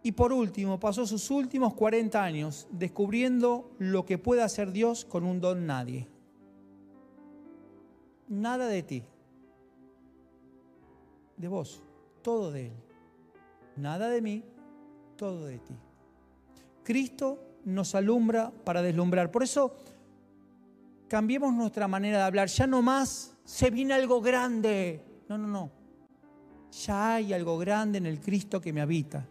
Y 0.00 0.12
por 0.12 0.32
último, 0.32 0.78
pasó 0.78 1.08
sus 1.08 1.28
últimos 1.32 1.74
40 1.74 2.22
años 2.22 2.68
descubriendo 2.70 3.68
lo 3.78 4.06
que 4.06 4.16
puede 4.16 4.42
hacer 4.42 4.70
Dios 4.70 5.04
con 5.04 5.24
un 5.24 5.40
don 5.40 5.66
nadie. 5.66 6.06
Nada 8.28 8.68
de 8.68 8.80
ti. 8.84 9.02
De 11.36 11.48
vos. 11.48 11.82
Todo 12.22 12.52
de 12.52 12.66
Él. 12.66 12.72
Nada 13.74 14.10
de 14.10 14.22
mí. 14.22 14.44
Todo 15.16 15.46
de 15.46 15.58
ti. 15.58 15.74
Cristo 16.84 17.42
nos 17.64 17.96
alumbra 17.96 18.52
para 18.64 18.82
deslumbrar. 18.82 19.32
Por 19.32 19.42
eso 19.42 19.74
cambiemos 21.08 21.52
nuestra 21.54 21.88
manera 21.88 22.18
de 22.18 22.22
hablar. 22.22 22.46
Ya 22.46 22.68
no 22.68 22.82
más 22.82 23.34
se 23.42 23.70
viene 23.70 23.94
algo 23.94 24.20
grande. 24.20 25.07
No, 25.28 25.38
no, 25.38 25.46
no. 25.46 25.70
Ya 26.84 27.14
hay 27.14 27.32
algo 27.32 27.58
grande 27.58 27.98
en 27.98 28.06
el 28.06 28.20
Cristo 28.20 28.60
que 28.60 28.72
me 28.72 28.80
habita. 28.80 29.26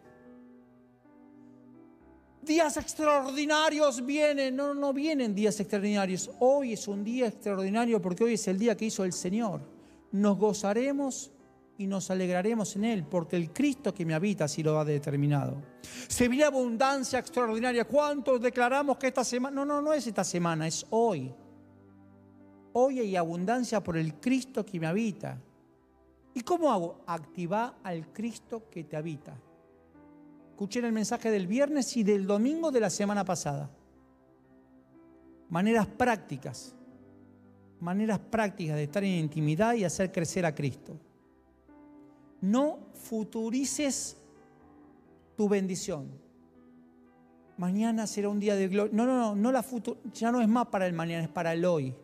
Días 2.41 2.77
extraordinarios 2.77 4.05
vienen. 4.05 4.55
No, 4.55 4.73
no 4.73 4.93
vienen 4.93 5.35
días 5.35 5.59
extraordinarios. 5.59 6.31
Hoy 6.39 6.73
es 6.73 6.87
un 6.87 7.03
día 7.03 7.27
extraordinario 7.27 8.01
porque 8.01 8.23
hoy 8.23 8.33
es 8.33 8.47
el 8.47 8.57
día 8.57 8.77
que 8.77 8.85
hizo 8.85 9.03
el 9.03 9.13
Señor. 9.13 9.61
Nos 10.11 10.37
gozaremos 10.37 11.31
y 11.77 11.85
nos 11.85 12.09
alegraremos 12.09 12.75
en 12.75 12.85
Él, 12.85 13.03
porque 13.03 13.35
el 13.35 13.51
Cristo 13.53 13.93
que 13.93 14.05
me 14.05 14.15
habita 14.15 14.45
así 14.45 14.63
lo 14.63 14.79
ha 14.79 14.85
determinado. 14.85 15.61
Se 16.07 16.27
viene 16.27 16.45
abundancia 16.45 17.19
extraordinaria. 17.19 17.85
¿Cuántos 17.85 18.41
declaramos 18.41 18.97
que 18.97 19.07
esta 19.07 19.23
semana? 19.23 19.55
No, 19.55 19.65
no, 19.65 19.81
no 19.81 19.93
es 19.93 20.07
esta 20.07 20.23
semana, 20.23 20.67
es 20.67 20.85
hoy. 20.89 21.31
Hoy 22.73 22.99
hay 22.99 23.15
abundancia 23.15 23.83
por 23.83 23.97
el 23.97 24.15
Cristo 24.15 24.65
que 24.65 24.79
me 24.79 24.87
habita. 24.87 25.39
¿Y 26.37 26.41
cómo 26.41 26.71
hago? 26.71 27.01
Activa 27.07 27.79
al 27.83 28.13
Cristo 28.13 28.69
que 28.69 28.83
te 28.83 28.95
habita. 28.95 29.35
Escuché 30.51 30.79
el 30.79 30.91
mensaje 30.91 31.31
del 31.31 31.47
viernes 31.47 31.97
y 31.97 32.03
del 32.03 32.27
domingo 32.27 32.71
de 32.71 32.79
la 32.79 32.89
semana 32.89 33.25
pasada. 33.25 33.69
Maneras 35.49 35.87
prácticas. 35.87 36.75
Maneras 37.79 38.19
prácticas 38.19 38.75
de 38.75 38.83
estar 38.83 39.03
en 39.03 39.19
intimidad 39.19 39.73
y 39.73 39.83
hacer 39.83 40.11
crecer 40.11 40.45
a 40.45 40.55
Cristo 40.55 40.99
no 42.41 42.79
futurices 42.93 44.17
tu 45.35 45.49
bendición. 45.49 46.09
Mañana 47.57 48.05
será 48.05 48.29
un 48.29 48.39
día 48.39 48.55
de 48.55 48.67
gloria. 48.67 48.91
No, 48.93 49.05
no, 49.05 49.17
no, 49.17 49.35
no 49.35 49.51
la 49.51 49.65
ya 50.13 50.31
no 50.31 50.41
es 50.41 50.47
más 50.47 50.67
para 50.67 50.85
el 50.85 50.93
mañana, 50.93 51.23
es 51.23 51.29
para 51.29 51.53
el 51.53 51.65
hoy. 51.65 51.95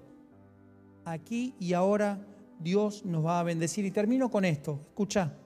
Aquí 1.05 1.53
y 1.59 1.73
ahora 1.73 2.19
Dios 2.63 3.05
nos 3.05 3.25
va 3.25 3.39
a 3.39 3.43
bendecir. 3.43 3.85
Y 3.85 3.91
termino 3.91 4.29
con 4.31 4.45
esto. 4.45 4.79
Escucha. 4.89 5.37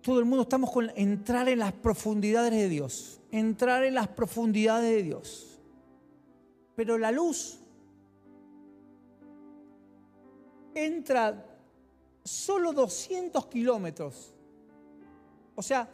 Todo 0.00 0.18
el 0.18 0.26
mundo 0.26 0.42
estamos 0.42 0.70
con 0.70 0.90
entrar 0.96 1.48
en 1.48 1.58
las 1.58 1.72
profundidades 1.72 2.52
de 2.52 2.68
Dios. 2.68 3.20
Entrar 3.30 3.84
en 3.84 3.94
las 3.94 4.08
profundidades 4.08 4.94
de 4.94 5.02
Dios. 5.02 5.58
Pero 6.76 6.98
la 6.98 7.10
luz 7.10 7.58
entra 10.74 11.46
solo 12.22 12.72
200 12.72 13.46
kilómetros. 13.46 14.34
O 15.54 15.62
sea, 15.62 15.88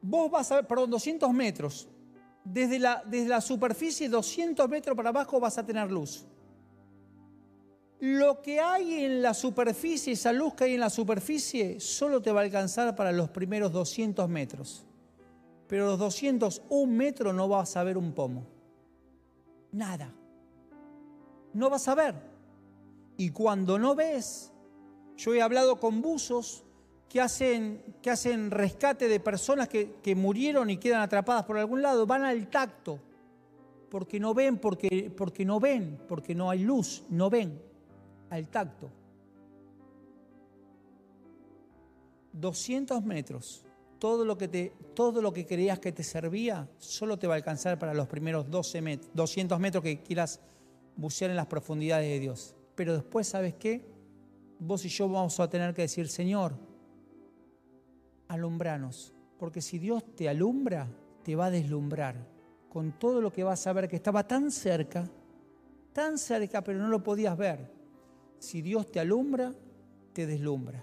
vos 0.00 0.30
vas 0.30 0.50
a 0.52 0.56
ver, 0.56 0.66
perdón, 0.66 0.90
200 0.90 1.32
metros. 1.32 1.88
Desde 2.44 2.78
la, 2.78 3.02
desde 3.06 3.28
la 3.28 3.40
superficie, 3.40 4.08
200 4.08 4.68
metros 4.68 4.96
para 4.96 5.10
abajo 5.10 5.38
vas 5.38 5.58
a 5.58 5.66
tener 5.66 5.90
luz. 5.90 6.24
Lo 8.02 8.42
que 8.42 8.58
hay 8.58 9.04
en 9.04 9.22
la 9.22 9.32
superficie, 9.32 10.14
esa 10.14 10.32
luz 10.32 10.54
que 10.54 10.64
hay 10.64 10.74
en 10.74 10.80
la 10.80 10.90
superficie, 10.90 11.78
solo 11.78 12.20
te 12.20 12.32
va 12.32 12.40
a 12.40 12.42
alcanzar 12.42 12.96
para 12.96 13.12
los 13.12 13.30
primeros 13.30 13.70
200 13.70 14.28
metros. 14.28 14.84
Pero 15.68 15.86
los 15.86 16.00
201 16.00 16.92
metros 16.92 17.32
no 17.32 17.46
vas 17.46 17.76
a 17.76 17.84
ver 17.84 17.96
un 17.96 18.12
pomo. 18.12 18.44
Nada. 19.70 20.12
No 21.52 21.70
vas 21.70 21.86
a 21.86 21.94
ver. 21.94 22.16
Y 23.18 23.30
cuando 23.30 23.78
no 23.78 23.94
ves, 23.94 24.50
yo 25.16 25.32
he 25.32 25.40
hablado 25.40 25.78
con 25.78 26.02
buzos 26.02 26.64
que 27.08 27.20
hacen, 27.20 27.84
que 28.02 28.10
hacen 28.10 28.50
rescate 28.50 29.06
de 29.06 29.20
personas 29.20 29.68
que, 29.68 29.98
que 30.02 30.16
murieron 30.16 30.70
y 30.70 30.78
quedan 30.78 31.02
atrapadas 31.02 31.44
por 31.44 31.56
algún 31.56 31.82
lado, 31.82 32.04
van 32.04 32.24
al 32.24 32.50
tacto, 32.50 32.98
porque 33.88 34.18
no 34.18 34.34
ven, 34.34 34.58
porque, 34.58 35.08
porque 35.16 35.44
no 35.44 35.60
ven, 35.60 36.00
porque 36.08 36.34
no 36.34 36.50
hay 36.50 36.64
luz, 36.64 37.04
no 37.08 37.30
ven, 37.30 37.70
al 38.32 38.48
tacto. 38.48 38.90
200 42.32 43.04
metros, 43.04 43.62
todo 43.98 44.24
lo 44.24 44.38
que, 44.38 44.48
te, 44.48 44.72
todo 44.94 45.20
lo 45.20 45.34
que 45.34 45.44
creías 45.44 45.78
que 45.78 45.92
te 45.92 46.02
servía, 46.02 46.66
solo 46.78 47.18
te 47.18 47.26
va 47.26 47.34
a 47.34 47.36
alcanzar 47.36 47.78
para 47.78 47.92
los 47.92 48.08
primeros 48.08 48.50
12 48.50 48.80
metros, 48.80 49.10
200 49.12 49.60
metros 49.60 49.84
que 49.84 50.02
quieras 50.02 50.40
bucear 50.96 51.30
en 51.30 51.36
las 51.36 51.46
profundidades 51.46 52.08
de 52.08 52.20
Dios. 52.20 52.56
Pero 52.74 52.94
después, 52.94 53.28
¿sabes 53.28 53.54
qué? 53.54 53.84
Vos 54.58 54.82
y 54.86 54.88
yo 54.88 55.08
vamos 55.10 55.38
a 55.38 55.50
tener 55.50 55.74
que 55.74 55.82
decir, 55.82 56.08
Señor, 56.08 56.54
alumbranos. 58.28 59.12
Porque 59.38 59.60
si 59.60 59.78
Dios 59.78 60.04
te 60.16 60.30
alumbra, 60.30 60.88
te 61.22 61.36
va 61.36 61.46
a 61.46 61.50
deslumbrar 61.50 62.16
con 62.70 62.98
todo 62.98 63.20
lo 63.20 63.30
que 63.30 63.44
vas 63.44 63.66
a 63.66 63.74
ver 63.74 63.88
que 63.88 63.96
estaba 63.96 64.26
tan 64.26 64.50
cerca 64.50 65.10
tan 65.92 66.18
cerca, 66.18 66.62
pero 66.62 66.78
no 66.78 66.88
lo 66.88 67.02
podías 67.02 67.36
ver. 67.36 67.81
Si 68.42 68.60
Dios 68.60 68.90
te 68.90 68.98
alumbra, 68.98 69.54
te 70.12 70.26
deslumbra. 70.26 70.82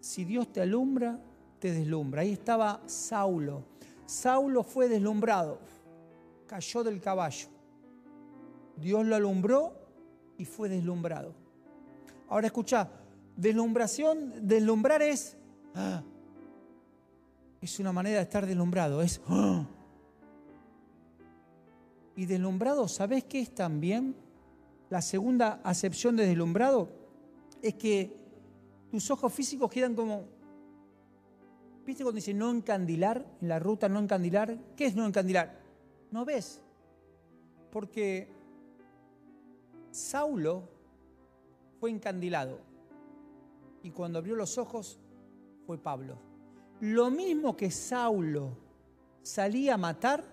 Si 0.00 0.24
Dios 0.24 0.52
te 0.52 0.60
alumbra, 0.60 1.20
te 1.60 1.70
deslumbra. 1.70 2.22
Ahí 2.22 2.32
estaba 2.32 2.82
Saulo. 2.86 3.62
Saulo 4.06 4.64
fue 4.64 4.88
deslumbrado, 4.88 5.60
cayó 6.48 6.82
del 6.82 7.00
caballo. 7.00 7.46
Dios 8.76 9.06
lo 9.06 9.14
alumbró 9.14 9.72
y 10.36 10.44
fue 10.44 10.68
deslumbrado. 10.68 11.32
Ahora 12.28 12.48
escucha, 12.48 12.90
deslumbración, 13.36 14.32
deslumbrar 14.42 15.00
es, 15.00 15.36
¡ah! 15.76 16.02
es 17.60 17.78
una 17.78 17.92
manera 17.92 18.16
de 18.16 18.24
estar 18.24 18.44
deslumbrado, 18.46 19.00
es, 19.00 19.20
¡ah! 19.28 19.64
y 22.16 22.26
deslumbrado, 22.26 22.88
¿sabes 22.88 23.22
qué 23.22 23.42
es 23.42 23.54
también? 23.54 24.23
La 24.90 25.02
segunda 25.02 25.60
acepción 25.64 26.16
de 26.16 26.26
deslumbrado 26.26 26.88
es 27.62 27.74
que 27.74 28.16
tus 28.90 29.10
ojos 29.10 29.32
físicos 29.32 29.70
quedan 29.70 29.94
como, 29.94 30.24
¿viste 31.84 32.02
cuando 32.02 32.16
dice 32.16 32.34
no 32.34 32.50
encandilar, 32.50 33.26
en 33.40 33.48
la 33.48 33.58
ruta 33.58 33.88
no 33.88 33.98
encandilar? 33.98 34.58
¿Qué 34.76 34.86
es 34.86 34.94
no 34.94 35.06
encandilar? 35.06 35.58
No 36.10 36.24
ves, 36.24 36.60
porque 37.72 38.28
Saulo 39.90 40.68
fue 41.80 41.90
encandilado 41.90 42.60
y 43.82 43.90
cuando 43.90 44.18
abrió 44.18 44.36
los 44.36 44.58
ojos 44.58 45.00
fue 45.66 45.78
Pablo. 45.78 46.18
Lo 46.80 47.10
mismo 47.10 47.56
que 47.56 47.70
Saulo 47.70 48.56
salía 49.22 49.74
a 49.74 49.78
matar, 49.78 50.24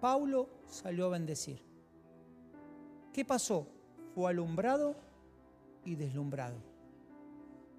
Pablo 0.00 0.48
salió 0.66 1.06
a 1.06 1.10
bendecir. 1.10 1.65
¿Qué 3.16 3.24
pasó? 3.24 3.66
Fue 4.14 4.28
alumbrado 4.28 4.94
y 5.86 5.94
deslumbrado. 5.94 6.58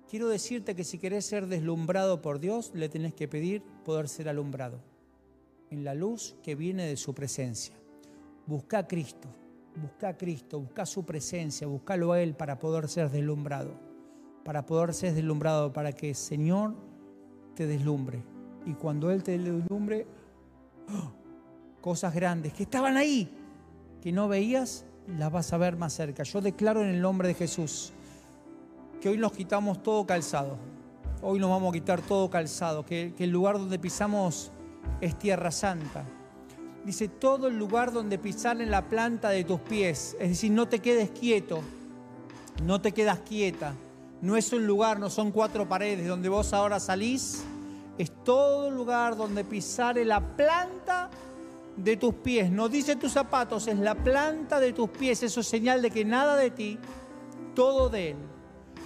Quiero 0.09 0.29
decirte 0.29 0.75
que 0.75 0.83
si 0.83 0.97
querés 0.97 1.27
ser 1.27 1.45
deslumbrado 1.45 2.23
por 2.23 2.39
Dios, 2.39 2.71
le 2.73 2.89
tenés 2.89 3.13
que 3.13 3.27
pedir 3.27 3.61
poder 3.85 4.09
ser 4.09 4.29
alumbrado 4.29 4.79
en 5.69 5.83
la 5.83 5.93
luz 5.93 6.35
que 6.41 6.55
viene 6.55 6.87
de 6.87 6.97
su 6.97 7.13
presencia. 7.13 7.75
Busca 8.47 8.79
a 8.79 8.87
Cristo, 8.87 9.27
busca 9.79 10.07
a 10.07 10.17
Cristo, 10.17 10.59
busca 10.59 10.87
su 10.87 11.05
presencia, 11.05 11.67
búscalo 11.67 12.13
a 12.13 12.21
Él 12.23 12.33
para 12.33 12.57
poder 12.57 12.89
ser 12.89 13.11
deslumbrado, 13.11 13.79
para 14.43 14.65
poder 14.65 14.91
ser 14.95 15.13
deslumbrado, 15.13 15.71
para 15.71 15.91
que 15.91 16.09
el 16.09 16.15
Señor 16.15 16.73
te 17.53 17.67
deslumbre. 17.67 18.23
Y 18.65 18.73
cuando 18.73 19.11
Él 19.11 19.21
te 19.21 19.37
deslumbre, 19.37 20.07
¡oh! 20.89 21.11
cosas 21.79 22.15
grandes 22.15 22.53
que 22.53 22.63
estaban 22.63 22.97
ahí, 22.97 23.29
que 24.01 24.11
no 24.11 24.27
veías, 24.27 24.86
las 25.07 25.31
vas 25.31 25.53
a 25.53 25.57
ver 25.57 25.77
más 25.77 25.93
cerca. 25.93 26.23
Yo 26.23 26.41
declaro 26.41 26.83
en 26.83 26.89
el 26.89 27.01
nombre 27.01 27.27
de 27.27 27.33
Jesús 27.33 27.93
que 29.01 29.09
hoy 29.09 29.17
nos 29.17 29.31
quitamos 29.31 29.81
todo 29.83 30.05
calzado. 30.05 30.57
Hoy 31.21 31.39
nos 31.39 31.49
vamos 31.49 31.69
a 31.69 31.73
quitar 31.73 32.01
todo 32.01 32.29
calzado, 32.29 32.85
que, 32.85 33.13
el 33.17 33.29
lugar 33.29 33.57
donde 33.57 33.79
pisamos 33.79 34.51
es 35.01 35.17
tierra 35.17 35.51
santa 35.51 36.05
dice, 36.87 37.09
todo 37.09 37.47
el 37.49 37.59
lugar 37.59 37.91
donde 37.91 38.17
pisar 38.17 38.61
en 38.61 38.71
la 38.71 38.87
planta 38.87 39.29
de 39.29 39.43
tus 39.43 39.59
pies. 39.59 40.15
Es 40.21 40.29
decir, 40.29 40.51
no 40.51 40.69
te 40.69 40.79
quedes 40.79 41.09
quieto, 41.09 41.59
no 42.63 42.79
te 42.79 42.93
quedas 42.93 43.19
quieta. 43.19 43.73
No 44.21 44.37
es 44.37 44.53
un 44.53 44.65
lugar, 44.65 44.97
no 44.97 45.09
son 45.09 45.31
cuatro 45.31 45.67
paredes 45.67 46.07
donde 46.07 46.29
vos 46.29 46.53
ahora 46.53 46.79
salís. 46.79 47.43
Es 47.97 48.11
todo 48.23 48.71
lugar 48.71 49.17
donde 49.17 49.43
pisar 49.43 49.97
en 49.97 50.07
la 50.07 50.21
planta 50.21 51.09
de 51.77 51.95
tus 51.95 52.13
pies. 52.15 52.51
No 52.51 52.67
dice 52.67 52.95
tus 52.95 53.13
zapatos, 53.13 53.67
es 53.67 53.77
la 53.77 53.95
planta 53.95 54.59
de 54.59 54.73
tus 54.73 54.89
pies. 54.89 55.23
Eso 55.23 55.39
es 55.39 55.47
señal 55.47 55.81
de 55.81 55.91
que 55.91 56.03
nada 56.03 56.35
de 56.35 56.51
ti, 56.51 56.77
todo 57.55 57.89
de 57.89 58.11
Él. 58.11 58.17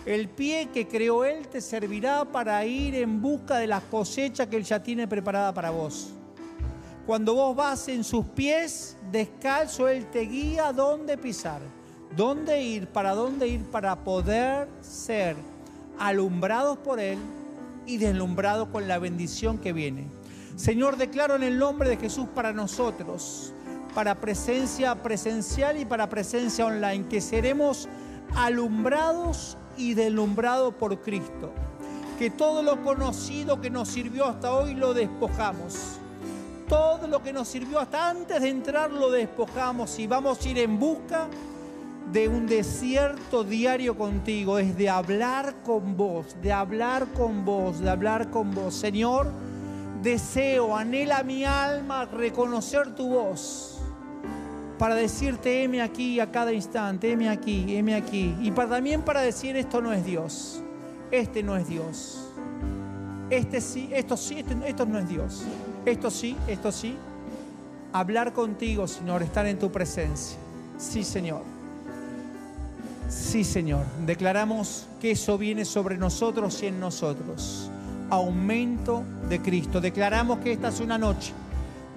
El 0.06 0.30
pie 0.30 0.70
que 0.74 0.88
creó 0.88 1.26
Él 1.26 1.48
te 1.48 1.62
servirá 1.62 2.26
para 2.26 2.66
ir 2.66 2.96
en 2.96 3.22
busca 3.22 3.58
de 3.58 3.68
la 3.68 3.82
cosecha 3.82 4.50
que 4.50 4.58
Él 4.58 4.64
ya 4.64 4.82
tiene 4.82 5.08
preparada 5.08 5.54
para 5.54 5.72
vos. 5.72 6.14
Cuando 7.06 7.34
vos 7.34 7.56
vas 7.56 7.88
en 7.88 8.04
sus 8.04 8.26
pies 8.26 8.98
descalzo, 9.12 9.88
Él 9.88 10.06
te 10.12 10.22
guía 10.22 10.72
dónde 10.72 11.18
pisar, 11.18 11.62
dónde 12.16 12.62
ir, 12.62 12.88
para 12.88 13.14
dónde 13.14 13.48
ir, 13.48 13.64
para 13.66 14.04
poder 14.04 14.68
ser 14.82 15.36
alumbrados 16.00 16.78
por 16.80 17.00
Él 17.00 17.20
y 17.86 17.98
deslumbrados 17.98 18.70
con 18.70 18.88
la 18.88 19.00
bendición 19.00 19.58
que 19.58 19.74
viene. 19.74 20.21
Señor, 20.56 20.98
declaro 20.98 21.36
en 21.36 21.44
el 21.44 21.58
nombre 21.58 21.90
de 21.90 21.98
Jesús 21.98 22.28
para 22.34 22.54
nosotros, 22.54 23.54
para 23.96 24.16
presencia 24.16 24.96
presencial 24.96 25.80
y 25.80 25.86
para 25.86 26.10
presencia 26.10 26.66
online, 26.66 27.08
que 27.08 27.22
seremos 27.22 27.88
alumbrados 28.36 29.58
y 29.78 29.94
deslumbrados 29.94 30.74
por 30.76 31.02
Cristo. 31.02 31.52
Que 32.20 32.30
todo 32.30 32.62
lo 32.62 32.84
conocido 32.84 33.60
que 33.62 33.70
nos 33.70 33.88
sirvió 33.90 34.26
hasta 34.26 34.54
hoy 34.54 34.76
lo 34.76 34.94
despojamos 34.94 35.98
todo 36.72 37.06
lo 37.06 37.22
que 37.22 37.34
nos 37.34 37.50
sirvió 37.50 37.82
hasta 37.82 38.10
antes 38.10 38.42
de 38.42 38.48
entrar 38.48 38.92
lo 38.92 39.12
despojamos 39.12 40.00
y 40.00 40.08
vamos 40.08 40.46
a 40.46 40.50
ir 40.50 40.58
en 40.58 40.80
busca 40.80 41.28
de 42.14 42.30
un 42.30 42.48
desierto 42.48 43.44
diario 43.44 43.98
contigo, 43.98 44.58
es 44.58 44.78
de 44.78 44.90
hablar 44.90 45.64
con 45.66 45.98
vos, 45.98 46.38
de 46.42 46.54
hablar 46.54 47.08
con 47.08 47.44
vos, 47.44 47.82
de 47.82 47.90
hablar 47.90 48.30
con 48.30 48.56
vos. 48.56 48.74
Señor, 48.74 49.32
deseo, 50.02 50.76
anhela 50.76 51.24
mi 51.24 51.46
alma 51.46 52.06
reconocer 52.06 52.96
tu 52.96 53.10
voz 53.10 53.80
para 54.78 54.96
decirte, 54.96 55.64
heme 55.64 55.82
aquí 55.82 56.20
a 56.20 56.32
cada 56.32 56.52
instante, 56.54 57.12
heme 57.12 57.30
aquí, 57.30 57.76
heme 57.76 57.94
aquí. 57.94 58.36
Y 58.42 58.50
para, 58.52 58.70
también 58.70 59.04
para 59.04 59.22
decir, 59.22 59.56
esto 59.56 59.80
no 59.80 59.94
es 59.94 60.04
Dios, 60.04 60.62
este 61.12 61.44
no 61.44 61.56
es 61.56 61.68
Dios, 61.68 62.32
este 63.32 63.62
sí, 63.62 63.90
esto 63.94 64.18
sí, 64.18 64.44
esto 64.66 64.86
no 64.86 65.00
es 65.00 65.08
Dios. 65.08 65.44
Esto 65.86 66.12
sí, 66.12 66.36
esto 66.48 66.72
sí. 66.72 66.98
Hablar 67.94 68.34
contigo, 68.34 68.88
Señor, 68.88 69.24
estar 69.24 69.46
en 69.48 69.58
tu 69.58 69.72
presencia. 69.72 70.38
Sí, 70.78 71.04
Señor. 71.04 71.42
Sí, 73.10 73.44
Señor. 73.44 73.86
Declaramos 74.06 74.86
que 75.00 75.12
eso 75.12 75.38
viene 75.38 75.64
sobre 75.64 75.98
nosotros 75.98 76.62
y 76.62 76.68
en 76.68 76.80
nosotros. 76.80 77.72
Aumento 78.12 79.04
de 79.28 79.42
Cristo. 79.42 79.82
Declaramos 79.82 80.40
que 80.40 80.52
esta 80.52 80.68
es 80.68 80.80
una 80.80 80.98
noche 80.98 81.34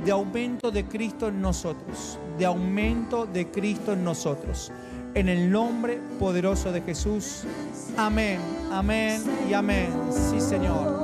de 0.05 0.11
aumento 0.11 0.71
de 0.71 0.85
Cristo 0.85 1.29
en 1.29 1.41
nosotros. 1.41 2.19
De 2.39 2.47
aumento 2.47 3.27
de 3.27 3.51
Cristo 3.51 3.93
en 3.93 4.05
nosotros. 4.05 4.73
En 5.15 5.29
el 5.29 5.51
nombre 5.51 6.01
poderoso 6.19 6.73
de 6.73 6.81
Jesús. 6.81 7.45
Amén, 7.97 8.41
amén 8.73 9.23
y 9.49 9.53
amén. 9.53 9.91
Sí, 10.11 10.41
Señor. 10.41 11.04